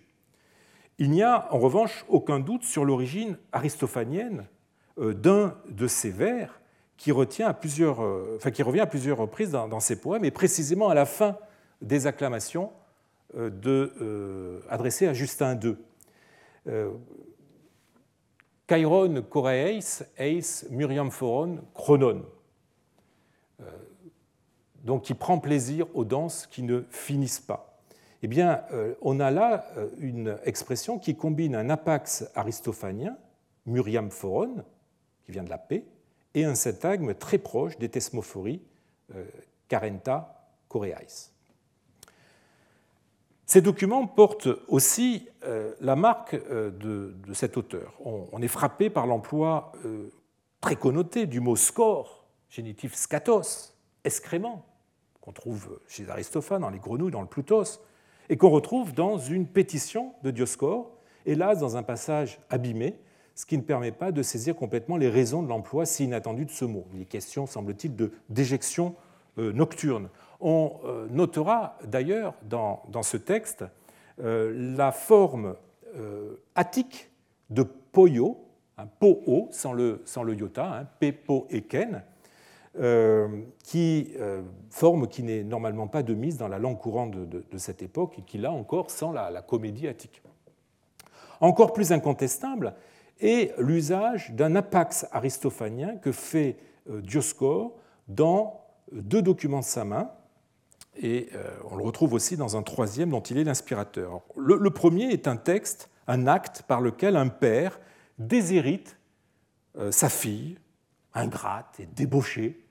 [0.99, 4.54] Il n'y a en revanche aucun doute sur l'origine aristophanienne euh,
[4.97, 6.61] d'un de ces vers
[7.09, 7.27] euh,
[8.51, 11.37] qui revient à plusieurs reprises dans, ses poèmes, et précisément à la fin
[11.83, 12.71] des acclamations
[13.37, 15.77] euh, adressées à Justin II.
[18.67, 22.25] Kairon koreis eis muriam foron chronon.
[24.83, 27.79] Donc, qui prend plaisir aux danses qui ne finissent pas.
[28.23, 28.63] Eh bien,
[29.03, 29.67] on a là
[29.99, 33.19] une expression qui combine un apax aristophanien,
[33.67, 34.65] muriam foron,
[35.25, 35.85] qui vient de la paix,
[36.35, 38.63] et un syntagme très proche des thesmophories
[39.15, 39.25] euh,
[39.69, 41.07] Carenta coreais.
[43.47, 47.95] Ces documents portent aussi euh, la marque euh, de, cet auteur.
[48.05, 49.73] On, est frappé par l'emploi
[50.61, 54.65] très connoté du mot score, génitif scatos, excrément,
[55.21, 57.81] qu'on trouve chez Aristophane, dans les grenouilles, dans le Plutos,
[58.29, 60.91] et qu'on retrouve dans une pétition de Dioscore,
[61.27, 62.99] hélas dans un passage abîmé,
[63.35, 66.51] ce qui ne permet pas de saisir complètement les raisons de l'emploi si inattendu de
[66.51, 66.87] ce mot.
[66.95, 68.95] Il est question, semble-t-il, de déjection
[69.39, 70.09] euh, nocturne.
[70.41, 73.65] On euh, notera d'ailleurs dans, ce texte
[74.21, 75.57] euh, la forme
[76.57, 77.09] attique
[77.51, 78.45] de poyo,
[78.79, 82.03] un po-o sans le, sans iota, hein, pe-po et ken,
[83.63, 84.13] qui
[84.71, 88.23] forme qui n'est normalement pas de mise dans la langue courante de, cette époque et
[88.23, 90.21] qui, là encore, la, la comédie attique.
[91.41, 92.75] Encore plus incontestable
[93.21, 96.57] est l'usage d'un apax aristophanien que fait
[96.87, 97.73] Dioscore
[98.09, 100.11] dans deux documents de sa main,
[100.97, 104.21] et euh, on le retrouve aussi dans un troisième dont il est l'inspirateur.
[104.37, 107.81] Le, premier est un texte, un acte par lequel un père
[108.19, 108.97] déshérite
[109.77, 110.59] euh, sa fille,
[111.15, 112.65] ingrate et débauchée,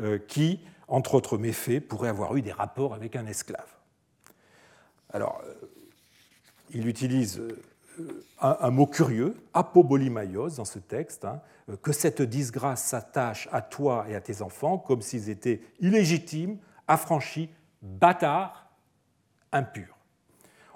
[0.00, 3.68] euh, qui, entre autres méfaits, pourrait avoir eu des rapports avec un esclave.
[5.10, 5.42] Alors,
[6.70, 7.42] il utilise
[8.40, 11.40] un, mot curieux, apobolimaios, dans ce texte, hein,
[11.82, 17.50] que cette disgrâce s'attache à toi et à tes enfants comme s'ils étaient illégitimes, affranchis,
[17.82, 18.70] bâtards,
[19.52, 19.96] impurs.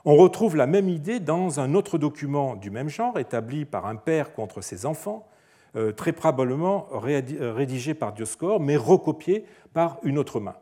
[0.04, 3.96] On retrouve la même idée dans un autre document du même genre, établi par un
[3.96, 5.28] père contre ses enfants,
[5.76, 10.56] euh, très probablement euh, rédigé par Dioscore, mais recopié par une autre main.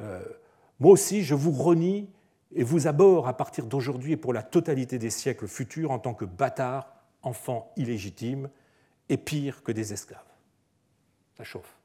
[0.00, 0.22] Euh,
[0.80, 2.08] moi aussi, je vous renie
[2.54, 6.14] et vous aborde à partir d'aujourd'hui et pour la totalité des siècles futurs en tant
[6.14, 6.92] que bâtard,
[7.22, 8.48] enfant illégitime
[9.08, 10.20] et pire que des esclaves.
[11.36, 11.76] Ça chauffe.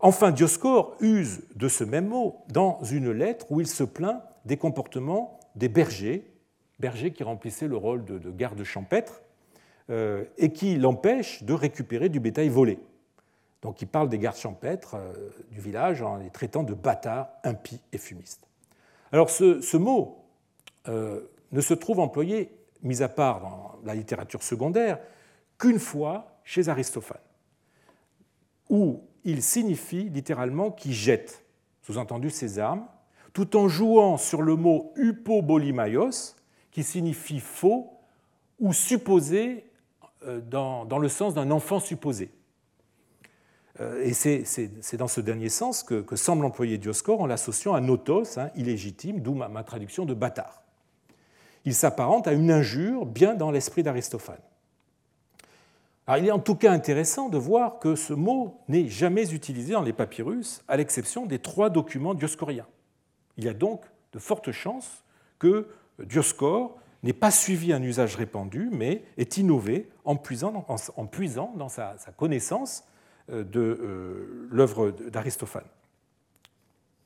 [0.00, 4.56] Enfin, Dioscore use de ce même mot dans une lettre où il se plaint des
[4.56, 6.30] comportements des bergers,
[6.78, 9.22] bergers qui remplissaient le rôle de, garde champêtre
[9.88, 12.78] euh, et qui l'empêchent de récupérer du bétail volé.
[13.62, 17.80] Donc il parle des gardes champêtres euh, du village en les traitant de bâtards, impies
[17.92, 18.46] et fumistes.
[19.12, 20.24] Alors ce, mot
[20.88, 21.20] euh,
[21.52, 22.50] ne se trouve employé,
[22.82, 24.98] mis à part dans la littérature secondaire,
[25.58, 27.20] qu'une fois chez Aristophane,
[28.68, 31.44] où il signifie littéralement qui jette,
[31.82, 32.86] sous-entendu ses armes,
[33.32, 36.34] tout en jouant sur le mot upobolimaios,
[36.70, 37.92] qui signifie faux
[38.58, 39.70] ou supposé
[40.24, 42.30] euh, dans le sens d'un enfant supposé.
[43.80, 48.38] Euh, et c'est dans ce dernier sens que, semble employer Dioscore en l'associant à notos,
[48.38, 50.62] hein, illégitime, d'où ma, traduction de bâtard.
[51.64, 54.40] Il s'apparente à une injure bien dans l'esprit d'Aristophane.
[56.16, 59.82] il est en tout cas intéressant de voir que ce mot n'est jamais utilisé dans
[59.82, 62.66] les papyrus, à l'exception des trois documents dioscoriens.
[63.36, 65.04] Il y a donc de fortes chances
[65.38, 65.68] que
[66.02, 70.64] Dioscore n'ait pas suivi un usage répandu, mais est innové en puisant,
[71.56, 72.84] dans sa connaissance
[73.28, 75.66] de euh, l'œuvre d'Aristophane,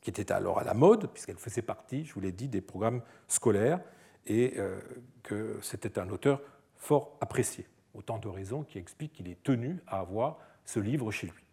[0.01, 3.03] qui était alors à la mode, puisqu'elle faisait partie, je vous l'ai dit, des programmes
[3.29, 3.81] scolaires,
[4.27, 4.79] et euh,
[5.23, 6.41] que c'était un auteur
[6.77, 7.67] fort apprécié.
[7.95, 11.45] Autant de raisons qui expliquent qu'il est tenu à avoir ce livre chez lui.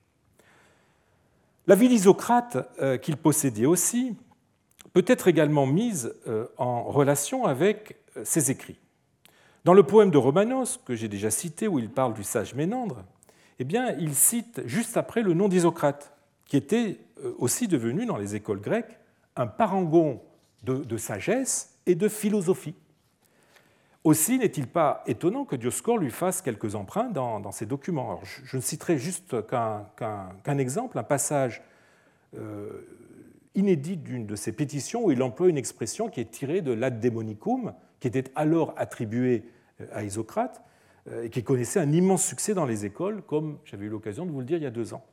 [1.65, 2.69] La vie d'Isocrate
[3.01, 4.15] qu'il possédait aussi
[4.93, 6.13] peut être également mise
[6.57, 8.79] en relation avec ses écrits.
[9.65, 13.03] Dans le poème de Romanos, que j'ai déjà cité, où il parle du sage Ménandre,
[13.59, 13.65] eh
[13.99, 16.13] il cite juste après le nom d'Isocrate,
[16.45, 18.97] qui était euh, aussi devenu dans les écoles grecques
[19.35, 20.21] un parangon
[20.63, 22.75] de, sagesse et de philosophie.
[24.03, 28.19] Aussi n'est-il pas étonnant que Dioscore lui fasse quelques emprunts dans, ses documents.
[28.23, 31.61] je, ne citerai juste qu'un exemple, un passage
[32.35, 32.81] euh,
[33.55, 36.99] inédit d'une de ses pétitions où il emploie une expression qui est tirée de l'ad
[36.99, 39.43] demonicum, qui était alors attribuée
[39.81, 40.61] euh, à Isocrate,
[41.23, 44.39] et qui connaissait un immense succès dans les écoles, comme j'avais eu l'occasion de vous
[44.39, 45.05] le dire il y a deux ans.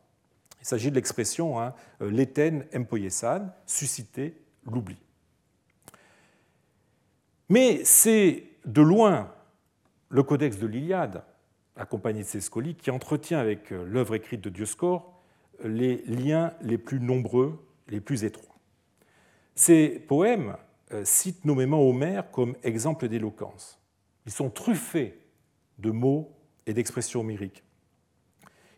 [0.65, 2.65] Il s'agit de l'expression hein, euh, l'éten
[3.67, 4.35] susciter
[4.65, 4.97] l'oubli.
[7.51, 9.31] Mais c'est de loin
[10.09, 11.23] le codex de l'Iliade,
[11.77, 15.13] accompagné de ses scolies, qui entretient avec euh, l'œuvre écrite de Dioscore
[15.63, 18.57] les liens les plus nombreux, les plus étroits.
[19.55, 20.57] Ces poèmes
[21.05, 23.81] citent nommément Homère comme exemple d'éloquence.
[24.27, 25.24] Ils sont truffés
[25.79, 26.31] de mots
[26.67, 27.65] et d'expressions homériques.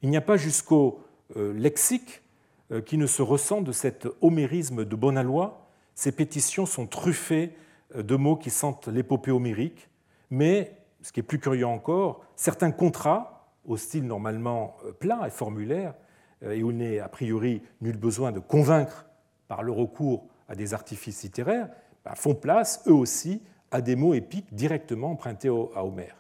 [0.03, 1.01] Il n'y a pas jusqu'au
[1.37, 2.23] euh, lexique
[2.71, 5.67] euh, qui ne se ressent de cet homérisme de Bonalois.
[5.95, 7.53] Ces pétitions sont truffées
[7.95, 9.89] euh, de mots qui sentent l'épopée homérique,
[10.31, 15.95] mais, ce qui est plus curieux encore, certains contrats, au style normalement plat et formulaire,
[16.43, 19.07] et où il n'est a priori nul besoin de convaincre
[19.49, 21.69] par le recours à des artifices littéraires,
[22.05, 23.43] bah, font place, eux aussi,
[23.73, 26.17] à des mots épiques directement empruntés à Homère.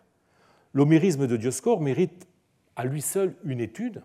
[0.76, 2.28] L'homérisme de Dioscore mérite
[2.76, 4.02] à lui seul une étude,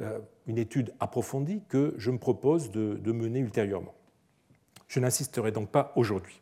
[0.00, 3.94] euh, une étude approfondie que je me propose de, mener ultérieurement.
[4.88, 6.40] Je n'insisterai donc pas aujourd'hui.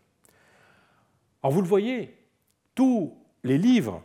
[1.43, 2.17] Alors vous le voyez,
[2.75, 3.13] tous
[3.45, 4.03] les livres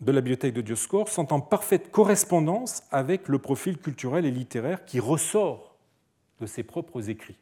[0.00, 4.84] de la bibliothèque de Dioscor sont en parfaite correspondance avec le profil culturel et littéraire
[4.84, 5.76] qui ressort
[6.38, 7.40] de ses propres écrits.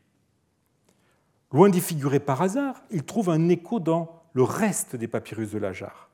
[1.53, 5.59] Loin d'y figurer par hasard, il trouve un écho dans le reste des papyrus de
[5.59, 6.12] Lajar.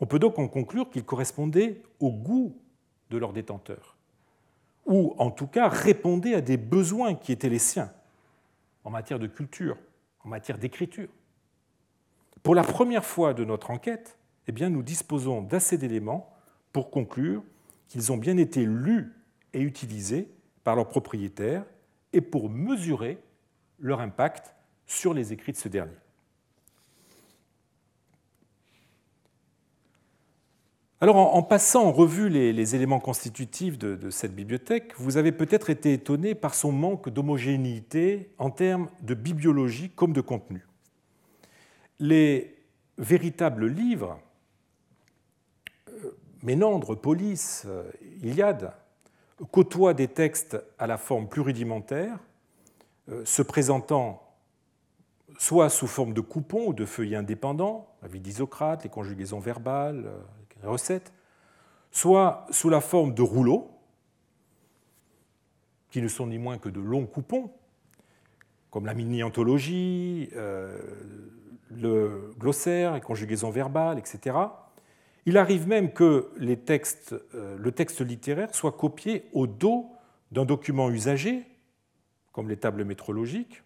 [0.00, 2.56] On peut donc en conclure qu'ils correspondaient au goût
[3.10, 3.96] de leurs détenteurs,
[4.86, 7.92] ou en tout cas répondaient à des besoins qui étaient les siens
[8.84, 9.76] en matière de culture,
[10.24, 11.08] en matière d'écriture.
[12.42, 16.32] Pour la première fois de notre enquête, eh nous disposons d'assez d'éléments
[16.72, 17.42] pour conclure
[17.88, 19.12] qu'ils ont bien été lus
[19.52, 20.28] et utilisés
[20.64, 21.64] par leurs propriétaires
[22.12, 23.18] et pour mesurer
[23.78, 24.54] leur impact
[24.86, 25.92] sur les écrits de ce dernier.
[31.00, 35.92] Alors, en, passant en revue les, éléments constitutifs de, cette bibliothèque, vous avez peut-être été
[35.92, 40.66] étonné par son manque d'homogénéité en termes de bibliologie comme de contenu.
[42.00, 42.56] Les
[42.96, 44.18] véritables livres,
[45.88, 47.88] euh, Ménandre, Police, euh,
[48.22, 48.72] Iliade,
[49.52, 52.18] côtoient des textes à la forme plus rudimentaire,
[53.08, 54.24] euh, se présentant
[55.38, 60.10] soit sous forme de coupons ou de feuillets indépendants, la vie d'Isocrate, les conjugaisons verbales,
[60.37, 61.12] les recettes,
[61.90, 63.70] soit sous la forme de rouleaux,
[65.90, 67.50] qui ne sont ni moins que de longs coupons,
[68.70, 70.78] comme la mini-anthologie, euh,
[71.70, 74.36] le glossaire, les conjugaisons verbales, etc.
[75.26, 79.90] Il arrive même que textes, le texte littéraire soit copié au dos
[80.32, 81.46] d'un document usagé,
[82.32, 83.62] comme les tables métrologiques,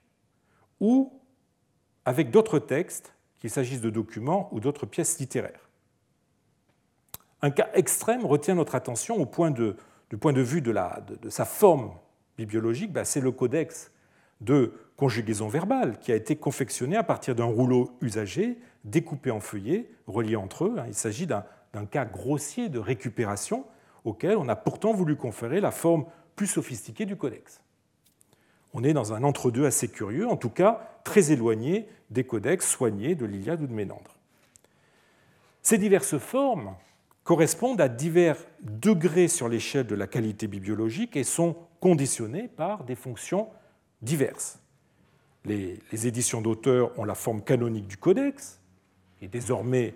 [0.80, 1.20] ou
[2.05, 5.68] avec d'autres textes, qu'il s'agisse de documents ou d'autres pièces littéraires.
[7.43, 11.90] Un cas extrême retient notre attention du point de vue de, sa forme
[12.38, 13.90] bibliologique, ben, c'est le codex
[14.40, 19.90] de conjugaison verbale qui a été confectionné à partir d'un rouleau usagé, découpé en feuillets,
[20.07, 20.76] reliés entre eux.
[20.86, 21.45] Il s'agit d'un
[21.90, 23.64] cas grossier de récupération
[24.05, 27.61] auquel on a pourtant voulu conférer la forme plus sophistiquée du codex.
[28.74, 33.16] On est dans un entre-deux assez curieux, en tout cas très éloigné des codex soignés
[33.16, 34.16] de l'Iliade ou de Ménandre.
[35.62, 36.74] Ces diverses formes
[37.24, 42.94] correspondent à divers degrés sur l'échelle de la qualité bibliologique et sont conditionnées par des
[42.94, 43.48] fonctions
[44.00, 44.58] diverses.
[45.44, 48.60] Les, éditions d'auteurs ont la forme canonique du codex,
[49.18, 49.94] qui est désormais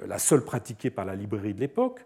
[0.00, 2.04] euh, la seule pratiquée par la librairie de l'époque.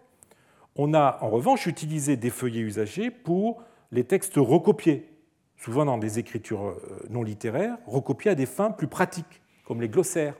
[0.75, 5.09] On a en revanche utilisé des feuillets usagés pour les textes recopiés,
[5.57, 9.89] souvent dans des écritures euh, non littéraires, recopiées à des fins plus pratiques, comme les
[9.89, 10.35] glossaires,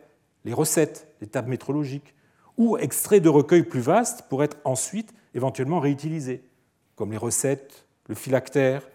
[0.45, 2.13] les recettes, les tables métrologiques,
[2.57, 6.43] ou extraits de recueils plus vastes pour être ensuite éventuellement réutilisés,
[6.95, 8.87] comme les recettes, le phylactère,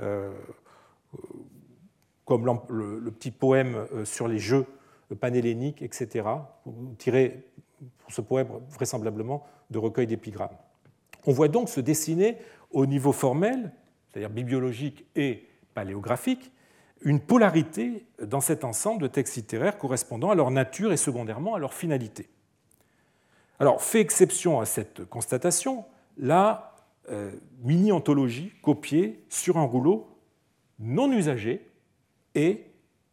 [0.00, 0.32] euh,
[2.24, 4.66] comme le, petit poème euh, sur les jeux
[5.20, 6.26] panhelléniques, etc.
[6.98, 7.44] Tiré
[7.98, 10.56] pour ce poème vraisemblablement de recueils d'épigrammes.
[11.26, 12.38] On voit donc se dessiner
[12.70, 13.72] au niveau formel,
[14.08, 16.52] c'est-à-dire bibliologique et paléographique,
[17.02, 21.58] une polarité dans cet ensemble de textes littéraires correspondant à leur nature et secondairement à
[21.58, 22.28] leur finalité.
[23.62, 25.84] Alors, fait exception à cette constatation,
[26.18, 26.74] la
[27.12, 27.30] euh,
[27.62, 30.08] mini-anthologie copiée sur un rouleau
[30.80, 31.70] non usagé
[32.34, 32.64] et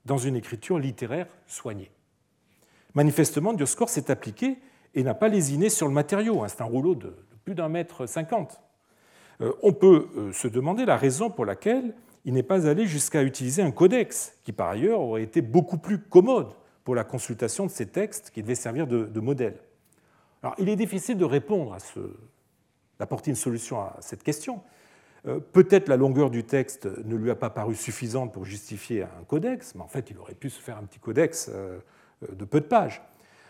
[0.05, 1.91] dans une écriture littéraire soignée.
[2.95, 4.57] Manifestement, Dioscor s'est appliqué
[4.95, 6.41] et n'a pas lésiné sur le matériau.
[6.41, 6.47] Hein.
[6.47, 8.59] C'est un rouleau de plus d'un mètre cinquante.
[9.41, 11.93] Euh, on peut euh, se demander la raison pour laquelle
[12.25, 15.99] il n'est pas allé jusqu'à utiliser un codex, qui par ailleurs aurait été beaucoup plus
[15.99, 16.49] commode
[16.85, 19.59] pour la consultation de ces textes qui devaient servir de, modèle.
[20.57, 21.99] Il est difficile de répondre à ce,
[22.99, 24.61] d'apporter une solution à cette question.
[25.27, 29.23] Euh, peut-être la longueur du texte ne lui a pas paru suffisante pour justifier un
[29.27, 31.79] codex, mais en fait, il aurait pu se faire un petit codex euh,
[32.31, 33.01] de peu de pages.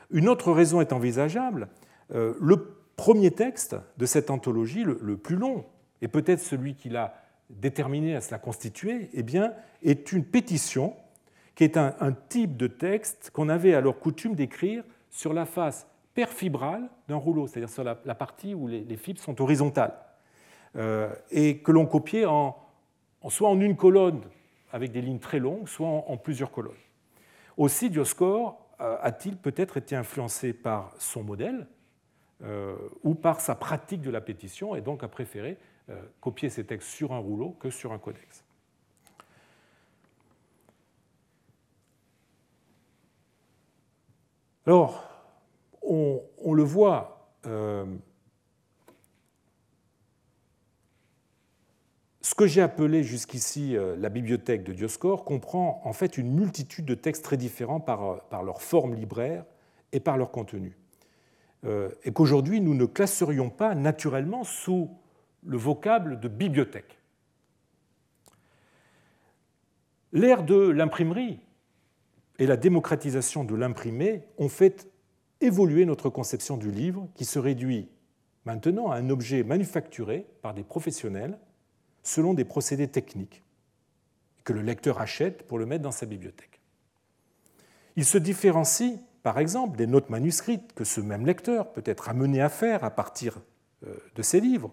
[0.09, 1.67] Une autre raison est envisageable.
[2.15, 5.65] Euh, le premier texte de cette anthologie, le plus long,
[6.01, 7.13] et peut-être celui qui l'a
[7.49, 10.95] déterminé à se la constituer, eh bien, est une pétition
[11.55, 15.87] qui est un, type de texte qu'on avait alors coutume d'écrire sur la face
[16.19, 19.97] perfibrale d'un rouleau, c'est-à-dire sur la, partie où les, fibres sont horizontales,
[20.75, 22.57] euh, et que l'on copiait en,
[23.29, 24.19] soit en une colonne
[24.73, 26.73] avec des lignes très longues, soit en, plusieurs colonnes.
[27.55, 31.67] Aussi, Dioscore euh, a-t-il peut-être été influencé par son modèle
[32.43, 35.57] euh, ou par sa pratique de la pétition, et donc a préféré
[36.19, 38.43] copier ces textes sur un rouleau que sur un codex?
[44.67, 45.08] Alors,
[45.89, 47.85] on, le voit, euh,
[52.21, 56.85] ce que j'ai appelé jusqu'ici euh, la bibliothèque de Dioscore comprend en fait une multitude
[56.85, 59.45] de textes très différents par, par leur forme libraire
[59.91, 60.77] et par leur contenu.
[61.65, 64.89] euh, et qu'aujourd'hui nous ne classerions pas naturellement sous
[65.43, 66.99] le vocable de bibliothèque.
[70.11, 71.39] L'ère de l'imprimerie
[72.39, 74.88] et la démocratisation de l'imprimé ont fait
[75.41, 77.89] évoluer notre conception du livre qui se réduit
[78.45, 81.37] maintenant à un objet manufacturé par des professionnels
[82.03, 83.43] selon des procédés techniques
[84.43, 86.59] que le lecteur achète pour le mettre dans sa bibliothèque.
[87.95, 92.41] Il se différencie, par exemple, des notes manuscrites que ce même lecteur peut être amené
[92.41, 93.39] à faire à partir
[93.85, 94.71] euh, de ses livres,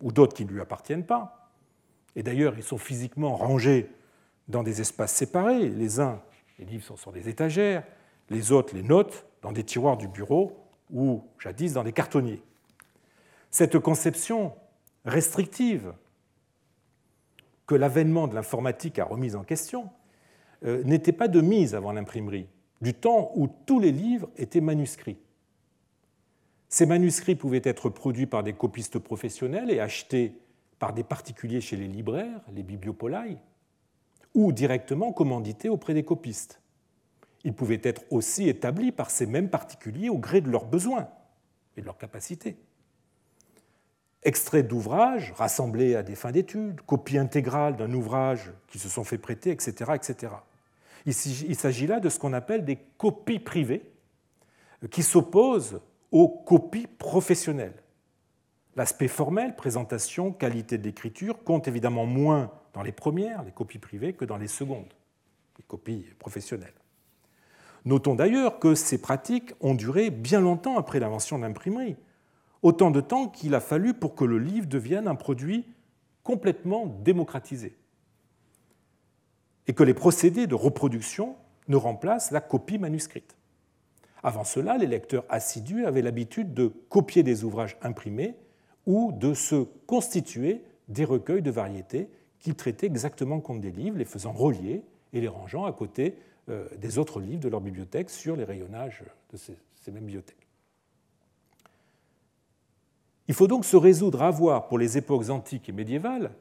[0.00, 1.52] ou d'autres qui ne lui appartiennent pas.
[2.16, 3.90] Et d'ailleurs, ils sont physiquement rangés
[4.48, 5.68] dans des espaces séparés.
[5.68, 6.22] Les uns,
[6.58, 7.84] les livres sont sur des étagères,
[8.34, 10.56] les autres, les notes, dans des tiroirs du bureau
[10.92, 12.42] ou jadis dans des cartonniers.
[13.50, 14.52] Cette conception
[15.04, 15.94] restrictive
[17.66, 19.90] que l'avènement de l'informatique a remise en question
[20.64, 22.48] euh, n'était pas de mise avant l'imprimerie,
[22.82, 25.18] du temps où tous les livres étaient manuscrits.
[26.68, 30.34] Ces manuscrits pouvaient être produits par des copistes professionnels et achetés
[30.78, 33.38] par des particuliers chez les libraires, les bibliopolailles,
[34.34, 36.60] ou directement commandités auprès des copistes.
[37.44, 41.08] Ils pouvaient être aussi établis par ces mêmes particuliers au gré de leurs besoins
[41.76, 42.56] et de leurs capacités.
[44.22, 49.18] Extraits d'ouvrages rassemblés à des fins d'études, copies intégrales d'un ouvrage qui se sont fait
[49.18, 49.92] prêter, etc.
[49.94, 50.32] etc.
[51.04, 51.14] Il
[51.56, 53.82] s'agit là de ce qu'on appelle des copies privées
[54.90, 55.80] qui s'opposent
[56.10, 57.82] aux copies professionnelles.
[58.76, 64.24] L'aspect formel, présentation, qualité d'écriture, compte évidemment moins dans les premières, les copies privées, que
[64.24, 64.92] dans les secondes,
[65.58, 66.72] les copies professionnelles.
[67.84, 71.96] Notons d'ailleurs que ces pratiques ont duré bien longtemps après l'invention de l'imprimerie,
[72.62, 75.66] autant de temps qu'il a fallu pour que le livre devienne un produit
[76.22, 77.76] complètement démocratisé,
[79.66, 81.36] et que les procédés de reproduction
[81.68, 83.36] ne remplacent la copie manuscrite.
[84.22, 88.34] Avant cela, les lecteurs assidus avaient l'habitude de copier des ouvrages imprimés
[88.86, 92.08] ou de se constituer des recueils de variétés
[92.38, 94.82] qu'ils traitaient exactement comme des livres, les faisant relier
[95.12, 96.16] et les rangeant à côté
[96.48, 99.56] des autres livres de leur bibliothèque sur les rayonnages de ces,
[99.90, 100.46] mêmes bibliothèques.
[103.28, 106.32] Il faut donc se résoudre à avoir, pour les époques antiques et médiévales,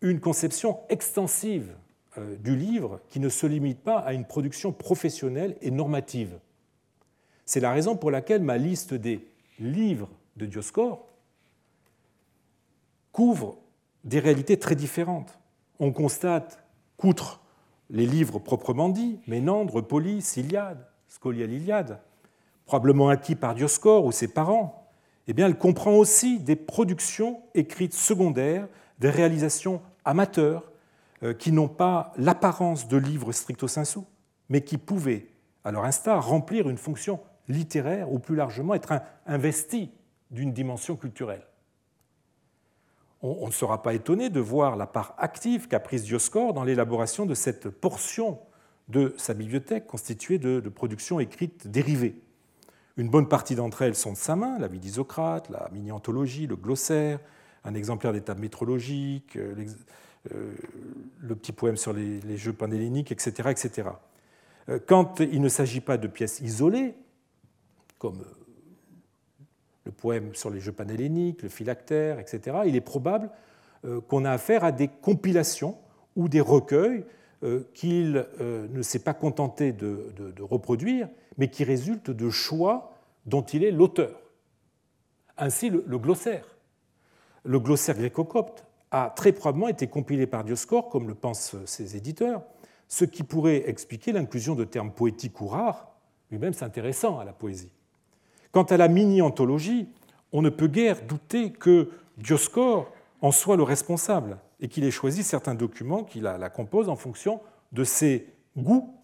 [0.00, 1.74] une conception extensive
[2.18, 6.38] euh, du livre qui ne se limite pas à une production professionnelle et normative.
[7.44, 9.26] C'est la raison pour laquelle ma liste des
[9.60, 11.06] livres de Dioscore
[13.12, 13.58] couvre
[14.04, 15.38] des réalités très différentes.
[15.78, 16.64] On constate
[16.96, 17.40] qu'outre
[17.90, 22.00] les livres proprement dits, Ménandre, Polis, Iliade, Scolia l'Iliade,
[22.64, 24.88] probablement acquis par Dioscore ou ses parents,
[25.28, 28.68] eh elle comprend aussi des productions écrites secondaires,
[28.98, 30.70] des réalisations amateurs
[31.22, 34.00] euh, qui n'ont pas l'apparence de livres stricto sensu,
[34.48, 35.28] mais qui pouvaient,
[35.64, 39.88] à leur instar, remplir une fonction littéraire ou plus largement être investis
[40.30, 41.42] d'une dimension culturelle
[43.22, 47.26] on ne sera pas étonné de voir la part active qu'a prise Dioscore dans l'élaboration
[47.26, 48.38] de cette portion
[48.88, 52.20] de sa bibliothèque constituée de, productions écrites dérivées.
[52.96, 56.56] Une bonne partie d'entre elles sont de sa main, la vie d'Isocrate, la mini-anthologie, le
[56.56, 57.18] glossaire,
[57.64, 59.54] un exemplaire des tables métrologiques, euh,
[60.32, 60.52] euh,
[61.18, 63.90] le petit poème sur les, les jeux panhelléniques, etc., etc.
[64.68, 66.94] Euh, quand il ne s'agit pas de pièces isolées,
[67.98, 68.24] comme
[69.86, 73.30] le poème sur les jeux panhelléniques, le phylactère, etc., il est probable
[73.84, 75.78] euh, qu'on a affaire à des compilations
[76.16, 77.04] ou des recueils
[77.42, 81.08] euh, qu'il euh, ne s'est pas contenté de, reproduire,
[81.38, 84.20] mais qui résultent de choix dont il est l'auteur.
[85.38, 86.56] Ainsi, le, glossaire.
[87.44, 92.42] Le glossaire gréco-copte a très probablement été compilé par Dioscore, comme le pensent ses éditeurs,
[92.88, 95.92] ce qui pourrait expliquer l'inclusion de termes poétiques ou rares,
[96.30, 97.70] lui-même s'intéressant à la poésie.
[98.56, 99.86] Quant à la mini-anthologie,
[100.32, 102.90] on ne peut guère douter que Dioscore
[103.20, 107.42] en soit le responsable et qu'il ait choisi certains documents qui la, composent en fonction
[107.72, 108.94] de ses goûts,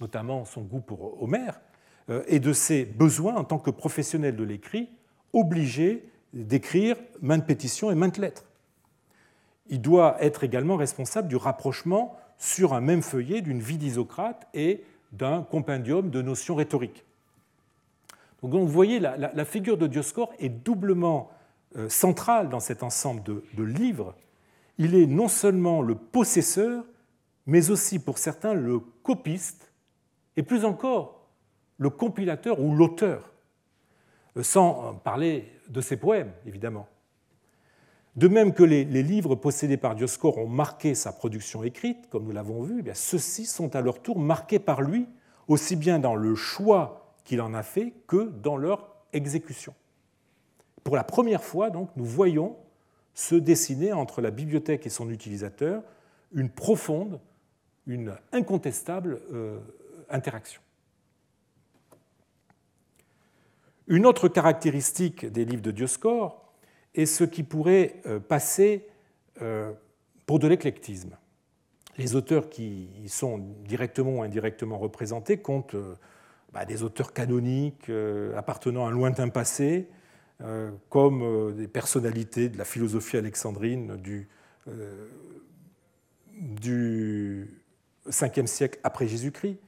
[0.00, 1.60] notamment son goût pour Homère,
[2.10, 4.88] euh, et de ses besoins en tant que professionnel de l'écrit,
[5.32, 8.44] obligé d'écrire maintes pétitions et maintes lettres.
[9.66, 14.84] Il doit être également responsable du rapprochement sur un même feuillet d'une vie d'Isocrate et
[15.10, 17.04] d'un compendium de notions rhétoriques.
[18.42, 21.30] Donc vous voyez, la, figure de Dioscore est doublement
[21.76, 24.16] euh, centrale dans cet ensemble de, livres.
[24.78, 26.84] Il est non seulement le possesseur,
[27.46, 29.72] mais aussi pour certains le copiste,
[30.36, 31.28] et plus encore
[31.78, 33.32] le compilateur ou l'auteur,
[34.36, 36.88] euh, sans parler de ses poèmes, évidemment.
[38.16, 42.32] De même que les, livres possédés par Dioscore ont marqué sa production écrite, comme nous
[42.32, 45.06] l'avons vu, eh ceux-ci sont à leur tour marqués par lui,
[45.48, 49.74] aussi bien dans le choix qu'il en a fait que dans leur exécution.
[50.84, 52.56] Pour la première fois, donc, nous voyons
[53.14, 55.82] se dessiner entre la bibliothèque et son utilisateur
[56.32, 57.20] une profonde,
[57.86, 59.58] une incontestable euh,
[60.08, 60.62] interaction.
[63.86, 66.52] Une autre caractéristique des livres de Dioscore
[66.94, 68.88] est ce qui pourrait euh, passer
[69.42, 69.72] euh,
[70.26, 71.16] pour de l'éclectisme.
[71.98, 75.76] Les auteurs qui y sont directement ou indirectement représentés comptent
[76.52, 77.90] bah, des auteurs canoniques
[78.36, 79.88] appartenant à un lointain passé,
[80.44, 84.28] euh, comme euh, des personnalités de la philosophie alexandrine du,
[84.66, 85.06] euh,
[86.36, 87.62] du
[88.08, 89.58] 5e siècle après Jésus-Christ,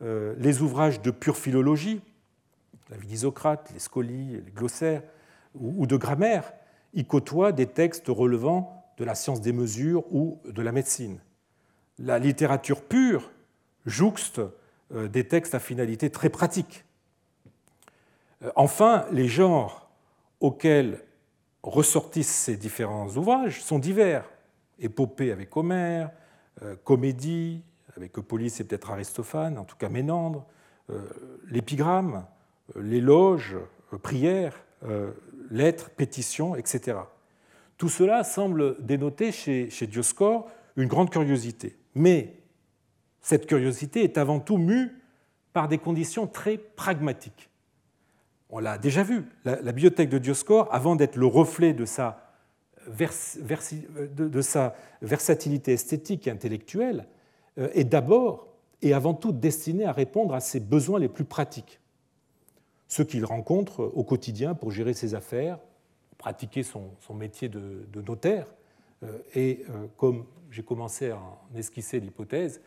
[0.00, 2.00] les ouvrages de pure philologie,
[2.88, 5.02] la vie d'Isocrate, les scolies, les glossaires,
[5.56, 6.52] ou de grammaire,
[6.94, 11.18] y côtoient des textes relevant de la science des mesures ou de la médecine.
[11.98, 13.32] La littérature pure
[13.86, 14.40] jouxte
[14.90, 16.84] des textes à finalité très pratique.
[18.56, 19.90] Enfin, les genres
[20.40, 21.02] auxquels
[21.62, 24.28] ressortissent ces différents ouvrages sont divers.
[24.78, 26.10] Épopée avec Homère,
[26.62, 27.62] euh, comédie
[27.96, 30.46] avec Eupolis et peut-être Aristophane, en tout cas Ménandre,
[30.90, 31.02] euh,
[31.48, 32.26] l'épigramme,
[32.76, 33.56] euh, l'éloge,
[34.02, 34.54] prière,
[35.50, 36.98] lettres, pétitions, etc.
[37.78, 41.76] Tout cela semble dénoter chez, chez Dioscore une grande curiosité.
[41.94, 42.37] Mais
[43.28, 45.02] cette curiosité est avant tout mue
[45.52, 47.50] par des conditions très pragmatiques.
[48.48, 52.32] On l'a déjà vu, la, bibliothèque de Dioscore, avant d'être le reflet de sa,
[52.88, 57.06] de, sa, versatilité esthétique et intellectuelle,
[57.58, 58.48] euh, est d'abord
[58.80, 61.80] et avant tout destinée à répondre à ses besoins les plus pratiques,
[62.86, 65.58] ceux qu'il rencontre au quotidien pour gérer ses affaires,
[66.16, 68.46] pratiquer son, métier de, notaire,
[69.02, 72.62] euh, et euh, comme j'ai commencé à en esquisser l'hypothèse,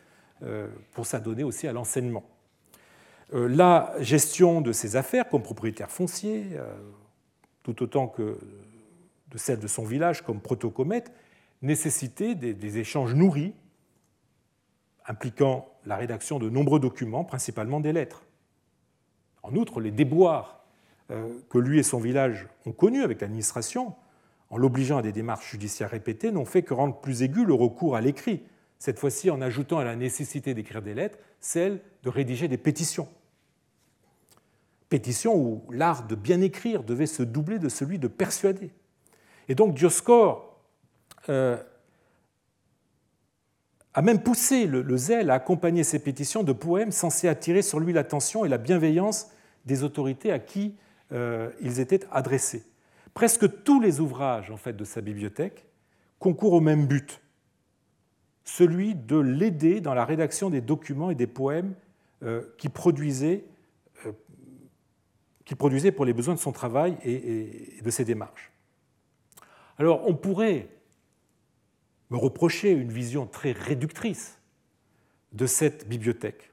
[0.92, 2.24] pour s'adonner aussi à l'enseignement.
[3.34, 6.74] Euh, la gestion de ses affaires comme propriétaire foncier, euh,
[7.62, 8.38] tout autant que
[9.28, 11.12] de celle de son village comme protocomète,
[11.62, 13.54] nécessitait des, échanges nourris
[15.06, 18.24] impliquant la rédaction de nombreux documents, principalement des lettres.
[19.42, 20.64] En outre, les déboires
[21.10, 23.94] euh, que lui et son village ont connus avec l'administration,
[24.50, 27.96] en l'obligeant à des démarches judiciaires répétées, n'ont fait que rendre plus aigu le recours
[27.96, 28.42] à l'écrit,
[28.82, 33.08] cette fois-ci en ajoutant à la nécessité d'écrire des lettres celle de rédiger des pétitions
[34.88, 38.72] pétition où l'art de bien écrire devait se doubler de celui de persuader.
[39.48, 40.60] Et donc Dioscore
[41.28, 41.56] euh,
[43.94, 47.92] a même poussé le, zèle à accompagner ces pétitions de poèmes censés attirer sur lui
[47.92, 49.28] l'attention et la bienveillance
[49.64, 50.74] des autorités à qui
[51.12, 52.64] euh, ils étaient adressés.
[53.14, 55.66] Presque tous les ouvrages en fait, de sa bibliothèque
[56.18, 57.21] concourent au même but,
[58.44, 61.74] celui de l'aider dans la rédaction des documents et des poèmes
[62.22, 63.44] euh, qu'il produisait
[65.44, 68.52] pour les besoins de son travail et, de ses démarches.
[69.78, 70.68] Alors on pourrait
[72.10, 74.38] me reprocher une vision très réductrice
[75.32, 76.52] de cette bibliothèque.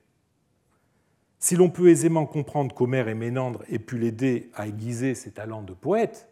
[1.37, 5.61] Si l'on peut aisément comprendre qu'Homère et Ménandre aient pu l'aider à aiguiser ses talents
[5.63, 6.29] de poète,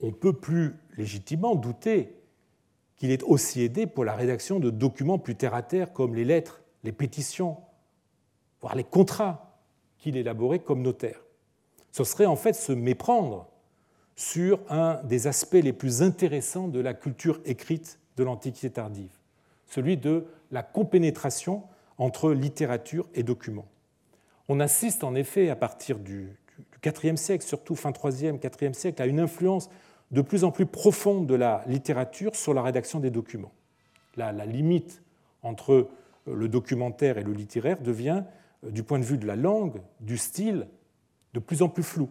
[0.00, 2.17] on peut plus légitimement douter
[2.98, 6.92] qu'il ait aussi aidé pour la rédaction de documents plus terre-à-terre comme les lettres, les
[6.92, 7.56] pétitions,
[8.60, 9.60] voire les contrats
[9.98, 11.20] qu'il élaborait comme notaire.
[11.92, 13.48] Ce serait en fait se méprendre
[14.16, 19.16] sur un des aspects les plus intéressants de la culture écrite de l'Antiquité tardive,
[19.66, 21.62] celui de la compénétration
[21.98, 23.68] entre littérature et documents.
[24.48, 26.36] On assiste en effet à partir du
[26.84, 29.70] IVe siècle, surtout fin IIIe, IVe siècle, à une influence
[30.10, 33.52] de plus en plus profonde de la littérature sur la rédaction des documents.
[34.16, 35.02] la limite
[35.42, 35.88] entre
[36.34, 38.24] le documentaire et le littéraire devient
[38.64, 40.66] euh, du point de vue de la langue, du style,
[41.34, 42.08] de plus en plus flou.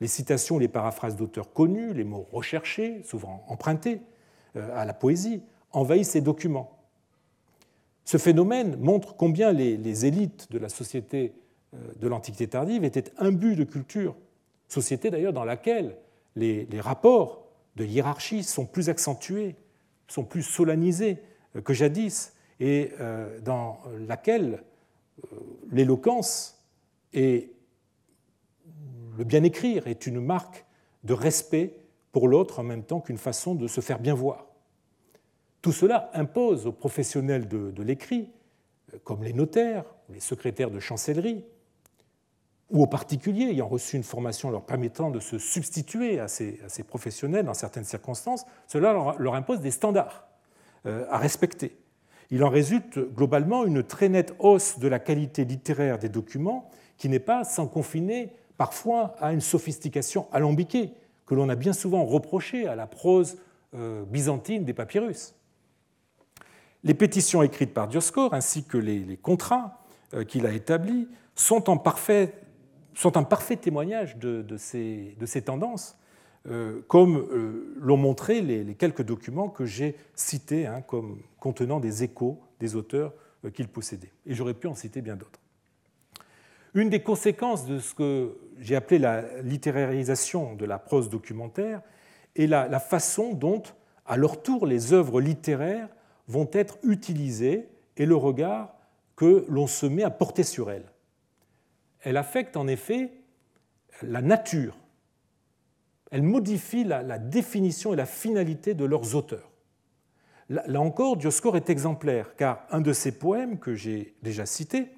[0.00, 4.00] Les citations, les paraphrases d'auteurs connus, les mots recherchés, souvent empruntés
[4.56, 6.78] euh, à la poésie, envahissent ces documents.
[8.04, 11.34] Ce phénomène montre combien les, élites de la société
[11.74, 14.16] euh, de l'Antiquité tardive étaient imbues de culture,
[14.68, 15.96] société d'ailleurs dans laquelle
[16.36, 19.56] les, rapports de hiérarchie sont plus accentués,
[20.06, 21.18] sont plus solennisés
[21.64, 22.92] que jadis, et
[23.42, 24.62] dans laquelle
[25.70, 26.64] l'éloquence
[27.12, 27.52] et
[29.16, 30.64] le bien écrire est une marque
[31.04, 31.74] de respect
[32.12, 34.46] pour l'autre en même temps qu'une façon de se faire bien voir.
[35.60, 38.30] Tout cela impose aux professionnels de, l'écrit,
[39.04, 41.44] comme les notaires, les secrétaires de chancellerie,
[42.70, 47.46] ou aux particuliers ayant reçu une formation leur permettant de se substituer à ces, professionnels
[47.46, 50.28] dans certaines circonstances, cela leur impose des standards
[50.86, 51.78] euh, à respecter.
[52.30, 57.08] Il en résulte globalement une très nette hausse de la qualité littéraire des documents qui
[57.08, 60.92] n'est pas sans confiner parfois à une sophistication alambiquée
[61.26, 63.38] que l'on a bien souvent reproché à la prose
[63.74, 65.34] euh, byzantine des papyrus.
[66.84, 69.82] Les pétitions écrites par Dioscore ainsi que les, contrats
[70.14, 72.34] euh, qu'il a établis sont, en parfait,
[73.00, 75.96] sont un parfait témoignage de, ces, tendances,
[76.48, 77.26] euh, comme
[77.76, 83.12] l'ont montré les, quelques documents que j'ai cités hein, comme contenant des échos des auteurs
[83.54, 84.10] qu'il possédait.
[84.26, 85.40] Et j'aurais pu en citer bien d'autres.
[86.74, 91.80] Une des conséquences de ce que j'ai appelé la littérarisation de la prose documentaire
[92.36, 93.62] est la, façon dont,
[94.06, 95.88] à leur tour, les œuvres littéraires
[96.26, 98.74] vont être utilisées et le regard
[99.16, 100.84] que l'on se met à porter sur elles.
[102.02, 103.12] Elle affecte en effet
[104.02, 104.76] la nature.
[106.10, 109.50] Elle modifie la, définition et la finalité de leurs auteurs.
[110.48, 114.88] Là, encore, Dioscore est exemplaire, car un de ses poèmes que j'ai déjà cité,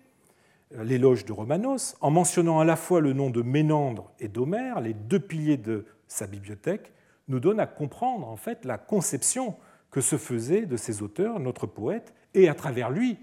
[0.71, 4.95] l'éloge de Romanos, en mentionnant à la fois le nom de Ménandre et d'Homère, les
[4.95, 6.93] deux piliers de sa bibliothèque,
[7.27, 9.57] nous donne à comprendre en fait la conception
[9.91, 13.19] que se faisait de ces auteurs, notre poète, et à travers lui,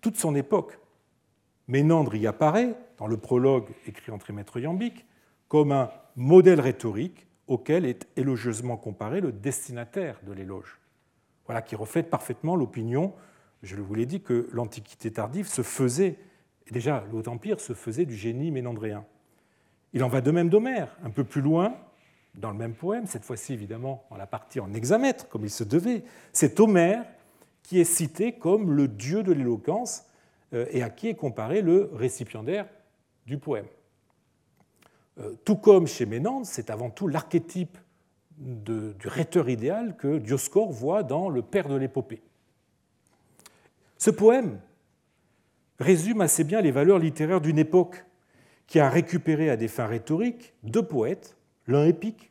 [0.00, 0.78] toute son époque.
[1.68, 5.04] Ménandre y apparaît, dans le prologue écrit en trimètre iambique,
[5.48, 10.78] comme un modèle rhétorique auquel est élogieusement comparé le destinataire de l'éloge.
[11.46, 13.12] Voilà qui reflète parfaitement l'opinion,
[13.62, 16.18] je vous l'ai dit, que l'Antiquité tardive se faisait
[16.66, 19.04] et déjà, le Haut-Empire se faisait du génie ménandréen.
[19.92, 21.76] Il en va de même d'Homère, un peu plus loin,
[22.34, 25.64] dans le même poème, cette fois-ci évidemment en la partie en hexamètre, comme il se
[25.64, 26.02] devait.
[26.32, 27.04] C'est Homère
[27.62, 30.04] qui est cité comme le dieu de l'éloquence
[30.70, 32.66] et à qui est comparé le récipiendaire
[33.26, 33.66] du poème.
[35.18, 37.78] Euh, tout comme chez Ménandre, c'est avant tout l'archétype
[38.38, 42.22] du rhéteur idéal que Dioscore voit dans Le Père de l'épopée.
[43.96, 44.60] Ce poème,
[45.78, 48.04] résume assez bien les valeurs littéraires d'une époque
[48.66, 51.36] qui a récupéré à des fins rhétoriques deux poètes,
[51.66, 52.30] l'un épique,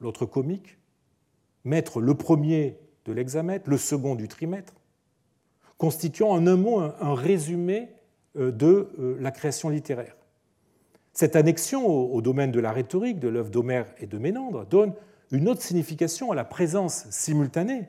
[0.00, 0.78] l'autre comique,
[1.64, 4.74] maître le premier de l'hexamètre, le second du trimètre,
[5.80, 7.88] constituant en un mot un résumé
[8.36, 10.14] euh, de euh, la création littéraire.
[11.14, 14.92] Cette annexion au domaine de la rhétorique de l'œuvre d'Homère et de Ménandre donne
[15.32, 17.88] une autre signification à la présence simultanée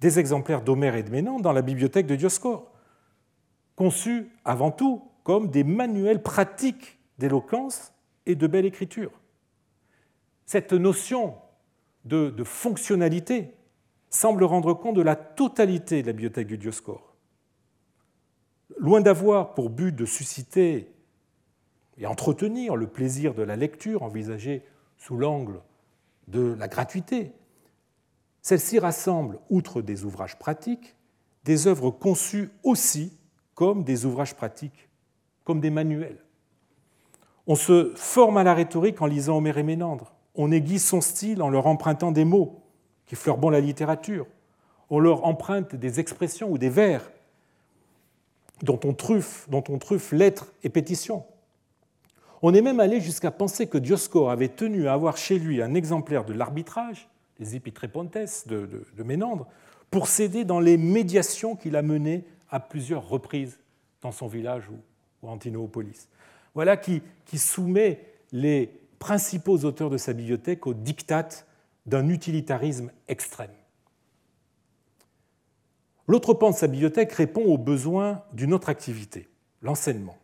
[0.00, 2.72] des exemplaires d'Homère et de Ménandre dans la bibliothèque de Dioscore
[3.76, 7.92] conçus avant tout comme des manuels pratiques d'éloquence
[8.24, 9.12] et de belle écriture.
[10.46, 11.34] Cette notion
[12.06, 13.54] de, fonctionnalité
[14.08, 17.05] semble rendre compte de la totalité de la bibliothèque du Dioscore.
[18.78, 20.92] Loin d'avoir pour but de susciter
[21.98, 24.64] et entretenir le plaisir de la lecture envisagé
[24.96, 25.60] sous l'angle
[26.28, 27.32] de la gratuité,
[28.42, 30.94] celle-ci rassemble, outre des ouvrages pratiques,
[31.44, 33.18] des œuvres conçues aussi
[33.54, 34.88] comme des ouvrages pratiques,
[35.44, 36.22] comme des manuels.
[37.46, 40.14] On se forme à la rhétorique en lisant Homère et Ménandre.
[40.34, 42.62] On aiguise son style en leur empruntant des mots
[43.06, 44.26] qui fleurent bon la littérature.
[44.90, 47.10] On leur emprunte des expressions ou des vers
[48.62, 51.24] dont on truffe, dont on truffe lettres et pétitions.
[52.42, 55.74] On est même allé jusqu'à penser que Dioscore avait tenu à avoir chez lui un
[55.74, 59.46] exemplaire de l'arbitrage, les Epitrepontes de, Ménandre,
[59.90, 63.58] pour s'aider dans les médiations qu'il a menées à plusieurs reprises
[64.02, 66.08] dans son village ou Antinopolis.
[66.54, 68.00] Voilà qui, qui soumet
[68.32, 71.28] les principaux auteurs de sa bibliothèque au diktat
[71.84, 73.50] d'un utilitarisme extrême.
[76.08, 79.28] L'autre pan de sa bibliothèque répond aux besoins d'une autre activité,
[79.62, 80.16] l'enseignement.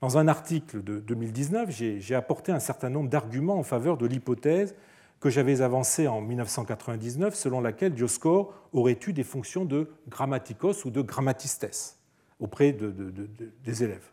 [0.00, 4.74] Dans un article de 2019, j'ai apporté un certain nombre d'arguments en faveur de l'hypothèse
[5.20, 10.90] que j'avais avancé en 1999, selon laquelle Dioscore aurait eu des fonctions de grammaticos ou
[10.90, 11.98] de grammatistes
[12.38, 14.10] auprès des élèves.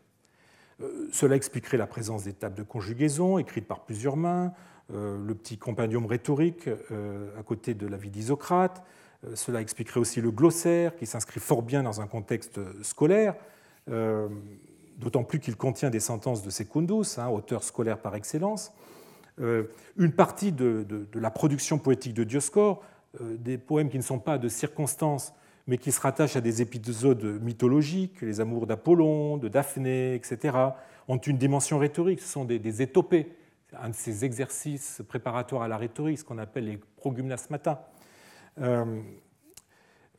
[0.82, 4.54] Euh, cela expliquerait la présence des tables de conjugaison écrites par plusieurs mains,
[4.94, 8.84] euh, le petit compendium rhétorique euh, à côté de la vie d'Isocrate.
[9.34, 13.36] Cela expliquerait aussi le glossaire qui s'inscrit fort bien dans un contexte scolaire,
[13.88, 18.72] d'autant plus qu'il contient des sentences de Secundus, hein, auteur scolaire par excellence.
[19.42, 19.64] Euh,
[19.98, 22.82] une partie de, la production poétique de Dioscore,
[23.22, 25.34] euh, des poèmes qui ne sont pas de circonstances,
[25.68, 30.58] mais qui se rattachent à des épisodes mythologiques, les amours d'Apollon, de Daphné, etc.,
[31.08, 32.22] ont une dimension rhétorique.
[32.22, 33.32] Ce sont des, étopées,
[33.78, 37.90] un de ces exercices préparatoires à la rhétorique, ce qu'on appelle les progymnasmata.
[38.62, 39.02] Euh,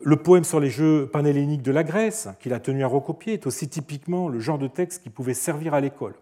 [0.01, 3.47] le poème sur les jeux panhelléniques de la Grèce, qu'il a tenu à recopier, est
[3.47, 6.15] aussi typiquement le genre de texte qui pouvait servir à l'école.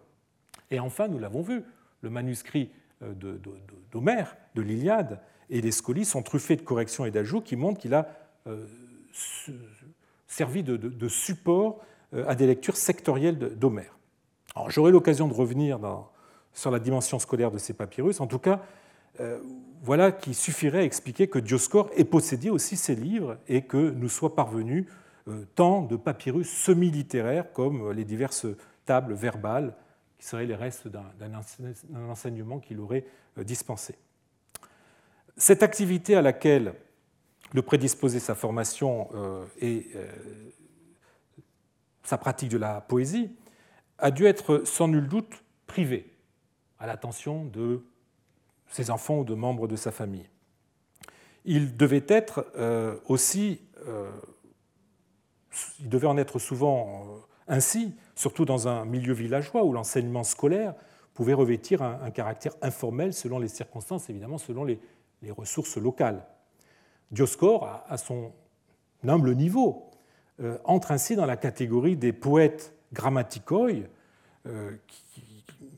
[0.71, 1.63] Et enfin, nous l'avons vu,
[2.01, 2.71] le manuscrit
[3.03, 3.13] euh,
[3.91, 7.93] d'Homère, de, l'Iliade, et les scolies sont truffés de corrections et d'ajouts qui montrent qu'il
[7.93, 8.07] a
[8.47, 8.65] euh,
[10.27, 11.81] servi de, support
[12.27, 13.97] à des lectures sectorielles d'Homère.
[14.67, 15.79] J'aurai l'occasion de revenir
[16.53, 18.21] sur la dimension scolaire de ces papyrus.
[18.21, 18.61] En tout cas,
[19.85, 24.09] voilà qui suffirait à expliquer que Dioscore ait possédé aussi ces livres et que nous
[24.09, 24.87] soient parvenus
[25.27, 28.47] euh, tant de papyrus semi-littéraires comme les diverses
[28.85, 29.75] tables verbales
[30.17, 33.05] qui seraient les restes d'un enseignement qu'il aurait
[33.37, 33.95] euh, dispensé.
[35.37, 36.73] Cette activité à laquelle
[37.53, 39.09] le prédisposait sa formation
[39.61, 39.87] et
[42.03, 43.29] sa pratique de la poésie
[43.97, 46.09] a dû être sans nul doute privée
[46.79, 47.83] à l'attention de
[48.69, 50.27] ses enfants ou de membres de sa famille.
[51.45, 54.09] Il devait être euh, aussi, euh,
[55.79, 60.73] il devait en être souvent euh, ainsi, surtout dans un milieu villageois où l'enseignement scolaire
[61.13, 64.79] pouvait revêtir un, caractère informel selon les circonstances, évidemment selon les,
[65.29, 66.23] ressources locales.
[67.09, 68.31] Dioscore, à, son
[69.07, 69.89] humble niveau,
[70.65, 73.71] entre ainsi dans la catégorie des poètes grammaticoi,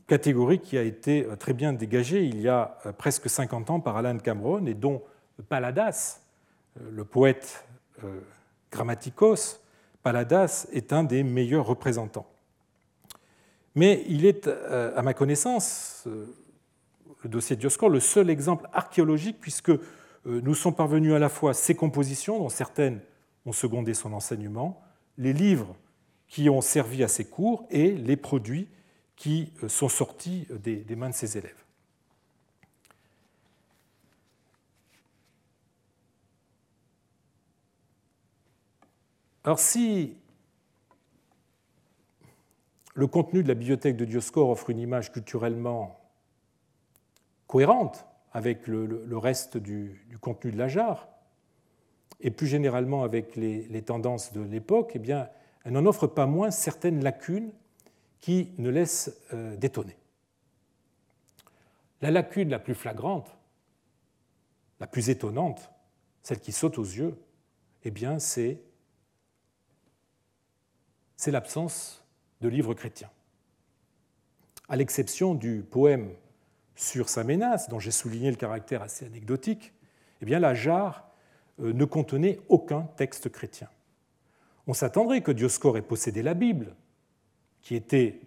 [0.08, 3.78] catégorie qui a été euh, très bien dégagée il y a euh, presque 50 ans
[3.78, 5.02] par Alan Cameron et dont
[5.48, 6.22] Paladas,
[6.80, 7.64] euh, le poète
[8.70, 9.60] grammaticos,
[10.04, 12.28] Paladas est un des meilleurs représentants.
[13.74, 19.72] Mais il est, à ma connaissance, le dossier Dioscore, le seul exemple archéologique puisque
[20.24, 23.00] nous sont parvenus à la fois ses compositions, dont certaines
[23.46, 24.80] ont secondé son enseignement,
[25.16, 25.74] les livres
[26.28, 28.68] qui ont servi à ses cours et les produits
[29.18, 31.64] qui euh, sont sortis des, mains de ses élèves.
[39.44, 40.16] Alors si
[42.94, 45.98] le contenu de la bibliothèque de Dioscore offre une image culturellement
[47.46, 51.08] cohérente avec le, reste du, contenu de la jarre,
[52.20, 55.28] et plus généralement avec les, les tendances de l'époque, eh bien,
[55.64, 57.52] elle n'en offre pas moins certaines lacunes
[58.20, 59.96] qui ne laisse euh, d'étonner.
[62.00, 63.36] La lacune la plus flagrante,
[64.80, 65.70] la plus étonnante,
[66.22, 67.18] celle qui saute aux yeux,
[67.84, 68.60] eh bien, c'est,
[71.16, 72.04] c'est l'absence
[72.40, 73.10] de livres chrétiens.
[74.68, 76.12] À l'exception du poème
[76.76, 79.72] sur sa menace, dont j'ai souligné le caractère assez anecdotique,
[80.20, 81.08] eh bien, la jarre
[81.60, 83.68] euh, ne contenait aucun texte chrétien.
[84.66, 86.76] On s'attendrait que Dioscore ait possédé la Bible,
[87.62, 88.20] qui était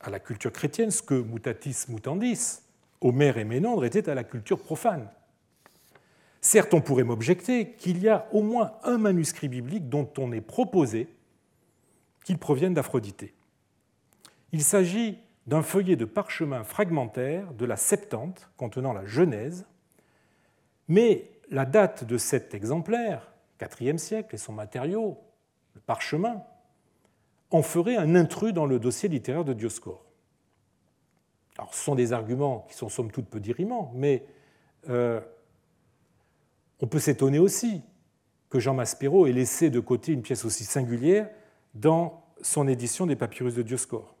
[0.00, 2.60] à la culture chrétienne ce que mutatis mutandis,
[3.00, 5.08] Homère et Ménandre étaient à la culture profane.
[6.40, 10.40] Certes, on pourrait m'objecter qu'il y a au moins un manuscrit biblique dont on est
[10.40, 11.08] proposé
[12.24, 13.34] qu'il provienne d'Aphrodité.
[14.52, 19.66] Il s'agit d'un feuillet de parchemin fragmentaire de la Septante contenant la Genèse,
[20.88, 23.32] mais la date de cet exemplaire,
[23.80, 25.18] IVe siècle, et son matériau,
[25.74, 26.42] le parchemin,
[27.50, 30.04] en ferait un intrus dans le dossier littéraire de Dioscore.
[31.56, 34.24] Alors, ce sont des arguments qui sont somme toute peu dirimants, mais
[34.88, 35.20] euh,
[36.80, 37.82] on peut s'étonner aussi
[38.48, 41.28] que Jean Maspero ait laissé de côté une pièce aussi singulière
[41.74, 44.14] dans son édition des papyrus de Dioscore.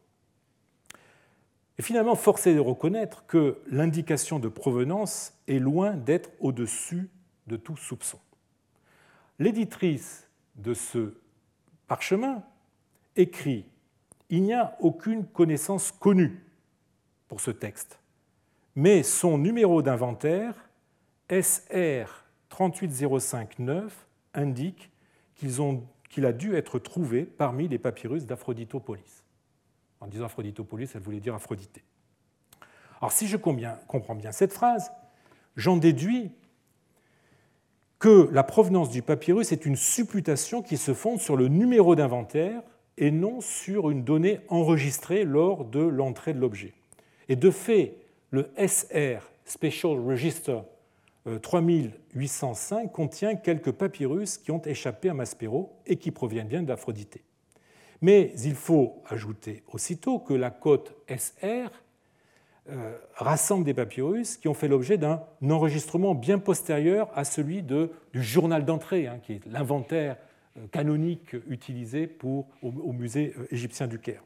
[1.78, 7.08] Et finalement, force est de reconnaître que l'indication de provenance est loin d'être au-dessus
[7.46, 8.18] de tout soupçon.
[9.38, 11.14] L'éditrice de ce
[11.86, 12.42] parchemin
[13.18, 13.66] écrit
[14.30, 16.42] Il n'y a aucune connaissance connue
[17.28, 17.98] pour ce texte,
[18.74, 20.54] mais son numéro d'inventaire,
[21.28, 24.90] SR 38059, indique
[25.34, 29.24] qu'il a dû être trouvé parmi les papyrus d'Aphroditopolis.
[30.00, 31.82] En disant Aphroditopolis, elle voulait dire Aphrodité.
[33.00, 34.90] Alors si je comprends bien cette phrase,
[35.56, 36.32] j'en déduis
[37.98, 42.62] que la provenance du papyrus est une supputation qui se fonde sur le numéro d'inventaire
[42.98, 46.74] et non sur une donnée enregistrée lors de l'entrée de l'objet.
[47.28, 47.96] Et de fait,
[48.30, 50.60] le SR, Special Register
[51.42, 57.22] 3805, euh, contient quelques papyrus qui ont échappé à Maspero et qui proviennent bien d'Aphrodité.
[58.00, 61.70] Mais il faut ajouter aussitôt que la cote SR
[62.70, 67.88] euh, rassemble des papyrus qui ont fait l'objet d'un enregistrement bien postérieur à celui du
[68.12, 70.16] journal d'entrée, hein, qui est l'inventaire
[70.72, 74.22] canonique utilisé pour, au, musée euh, égyptien du Caire.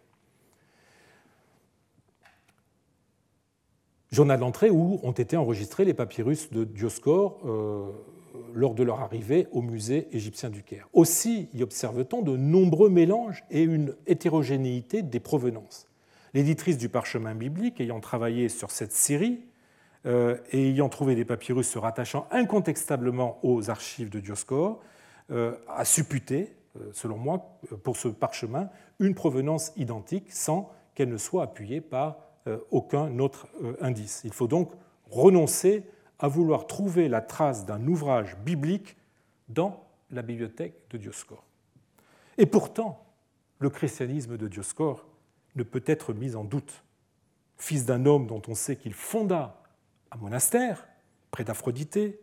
[4.11, 7.91] Journal d'entrée où ont été enregistrés les papyrus de Dioscore euh,
[8.55, 10.89] lors de leur arrivée au musée égyptien du Caire.
[10.93, 15.87] Aussi y observe-t-on de nombreux mélanges et une hétérogénéité des provenances.
[16.35, 19.41] L'éditrice du parchemin biblique, ayant travaillé sur cette série
[20.05, 24.93] et ayant trouvé des papyrus se rattachant incontestablement aux archives de Dioscore, euh,
[25.31, 31.45] a supputé, euh, selon moi, pour ce parchemin, une provenance identique sans qu'elle ne soit
[31.45, 32.19] appuyée par
[32.73, 33.47] aucun autre
[33.81, 34.23] indice.
[34.25, 34.73] Il faut donc
[35.11, 35.85] renoncer
[36.19, 38.97] à vouloir trouver la trace d'un ouvrage biblique
[39.49, 41.45] dans la bibliothèque de Dioscore.
[42.39, 43.05] Et pourtant,
[43.59, 45.07] le christianisme de Dioscore
[45.55, 46.85] ne peut être mis en doute.
[47.59, 49.63] Fils d'un homme dont on sait qu'il fonda
[50.11, 50.87] un monastère
[51.31, 52.21] près d'Aphrodité,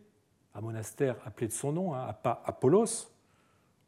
[0.54, 3.08] un monastère appelé de son nom, hein, Apollos,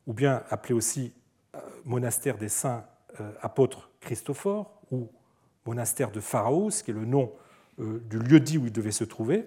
[0.07, 1.13] ou bien appelé aussi
[1.55, 2.85] euh, monastère des saints
[3.21, 5.09] euh, apôtres Christophore, ou
[5.67, 7.33] monastère de Pharaos, qui est le nom
[7.81, 9.47] euh, du lieu dit où il devait se trouver,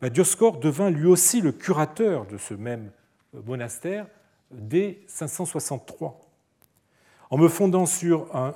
[0.00, 2.90] bah, Dioscore devint lui aussi le curateur de ce même
[3.46, 4.06] monastère
[4.50, 6.20] dès 563.
[7.30, 8.54] En me fondant sur un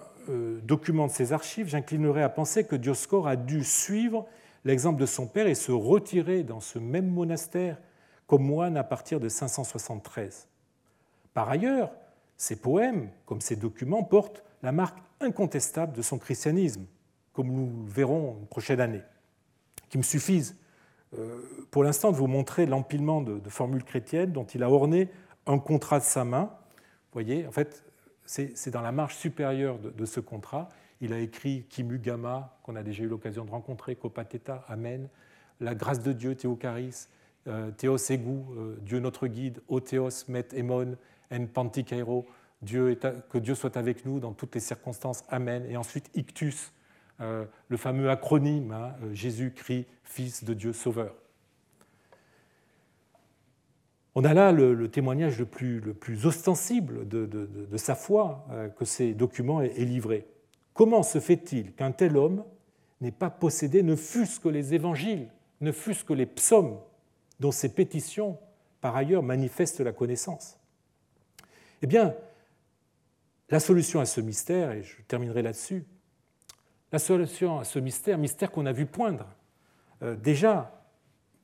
[0.65, 4.27] document de ses archives, j'inclinerai à penser que Dioscore a dû suivre
[4.65, 7.79] l'exemple de son père et se retirer dans ce même monastère
[8.27, 10.49] comme moine à partir de 573.
[11.35, 11.93] Par ailleurs,
[12.37, 16.87] ses poèmes, comme ses documents, portent la marque incontestable de son christianisme,
[17.33, 19.03] comme nous le verrons une prochaine année,
[19.89, 20.57] qui me suffisent
[21.19, 25.09] euh, pour l'instant de vous montrer l'empilement de, formules chrétiennes dont il a orné
[25.47, 26.51] un contrat de sa main.
[27.13, 27.85] Vous voyez, en fait,
[28.25, 30.69] c'est dans la marge supérieure de, ce contrat.
[31.01, 35.09] Il a écrit Kimu Gama, qu'on a déjà eu l'occasion de rencontrer, Kopateta, Amen,
[35.61, 37.07] la grâce de Dieu, Théocaris,
[37.77, 40.97] Théos Egu, euh, Dieu notre guide, O Théos Met Emon,
[41.31, 42.27] En Pantikairo,
[42.65, 45.65] que Dieu soit avec nous dans toutes les circonstances, Amen.
[45.69, 46.73] Et ensuite Ictus,
[47.21, 51.15] euh, le fameux acronyme, hein, Jésus-Christ, Fils de Dieu Sauveur.
[54.15, 58.47] On a là le, témoignage le plus, le plus ostensible de, sa foi
[58.79, 60.27] que ces documents aient livré.
[60.73, 62.43] Comment se fait-il qu'un tel homme
[63.01, 65.29] n'ait pas possédé ne fût-ce que les évangiles,
[65.61, 66.79] ne fût-ce que les psaumes
[67.41, 68.39] dont ces pétitions,
[68.81, 70.59] par ailleurs, manifestent la connaissance
[71.83, 72.15] Eh bien,
[73.49, 75.85] la solution à ce mystère, et je terminerai là-dessus,
[76.93, 79.27] la solution à ce mystère, mystère qu'on a vu poindre
[80.03, 80.85] euh, déjà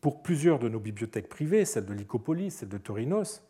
[0.00, 3.42] pour plusieurs de nos bibliothèques privées, celle de Lycopolis, celle de Torinos,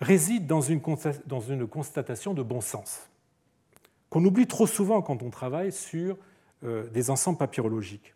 [0.00, 3.08] réside dans une, constatation de bon sens,
[4.10, 6.18] qu'on oublie trop souvent quand on travaille sur
[6.62, 8.14] euh, des ensembles papyrologiques.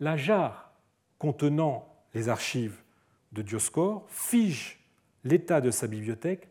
[0.00, 0.72] La jarre
[1.18, 2.80] contenant les archives
[3.32, 4.78] de Dioscore figent
[5.22, 6.48] l'état de sa bibliothèque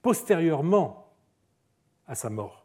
[0.00, 1.12] postérieurement
[2.06, 2.64] à sa mort.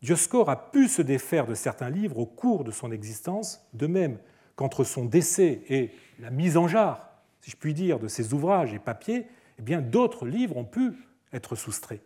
[0.00, 4.18] Dioscore a pu se défaire de certains livres au cours de son existence, de même
[4.56, 7.06] qu'entre son décès et la mise en jarre,
[7.42, 9.26] si je puis dire, de ses ouvrages et papiers,
[9.58, 10.94] eh bien d'autres livres ont pu
[11.34, 12.00] être soustraits.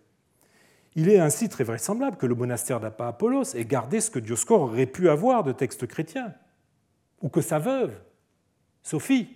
[0.96, 4.62] Il est ainsi très vraisemblable que le monastère d'Apa Apollos ait gardé ce que Dioscore
[4.62, 6.34] aurait pu avoir de textes chrétiens,
[7.22, 7.96] ou que sa veuve,
[8.82, 9.28] Sophie,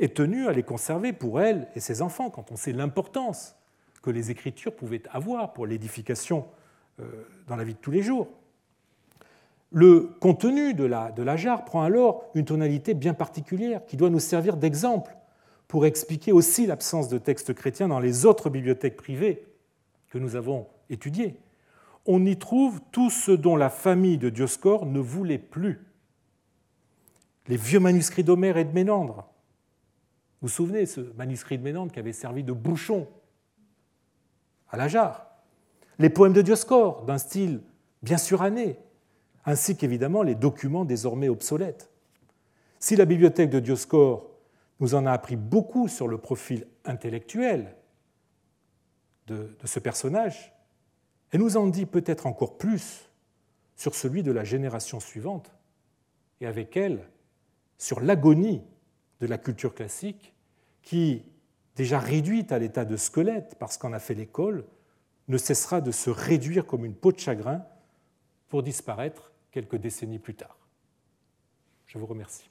[0.00, 3.54] est tenue à les conserver pour elle et ses enfants, quand on sait l'importance
[4.02, 6.46] que les Écritures pouvaient avoir pour l'édification
[7.00, 7.04] euh,
[7.46, 8.28] dans la vie de tous les jours.
[9.72, 14.56] Le contenu de la, jarre prend alors une tonalité bien particulière qui doit nous servir
[14.56, 15.14] d'exemple
[15.68, 19.44] pour expliquer aussi l'absence de textes chrétiens dans les autres bibliothèques privées
[20.08, 21.36] que nous avons étudiées.
[22.06, 25.80] On y trouve tout ce dont la famille de Dioscore ne voulait plus.
[27.46, 29.29] Les vieux manuscrits d'Homère et de Ménandre,
[30.40, 33.06] vous vous souvenez, ce manuscrit de Ménandre qui avait servi de bouchon
[34.70, 35.26] à la jarre?
[35.98, 37.60] Les poèmes de Dioscore, d'un style
[38.02, 38.78] bien suranné,
[39.44, 41.90] ainsi qu'évidemment les documents désormais obsolètes.
[42.78, 44.30] Si la bibliothèque de Dioscore
[44.80, 47.76] nous en a appris beaucoup sur le profil intellectuel
[49.26, 50.54] de ce personnage,
[51.30, 53.10] elle nous en dit peut-être encore plus
[53.76, 55.52] sur celui de la génération suivante,
[56.40, 57.06] et avec elle
[57.78, 58.62] sur l'agonie
[59.20, 60.34] de la culture classique
[60.82, 61.24] qui,
[61.76, 64.64] déjà réduite à l'état de squelette parce qu'on a fait l'école,
[65.28, 67.64] ne cessera de se réduire comme une peau de chagrin
[68.48, 70.58] pour disparaître quelques décennies plus tard.
[71.86, 72.49] Je vous remercie.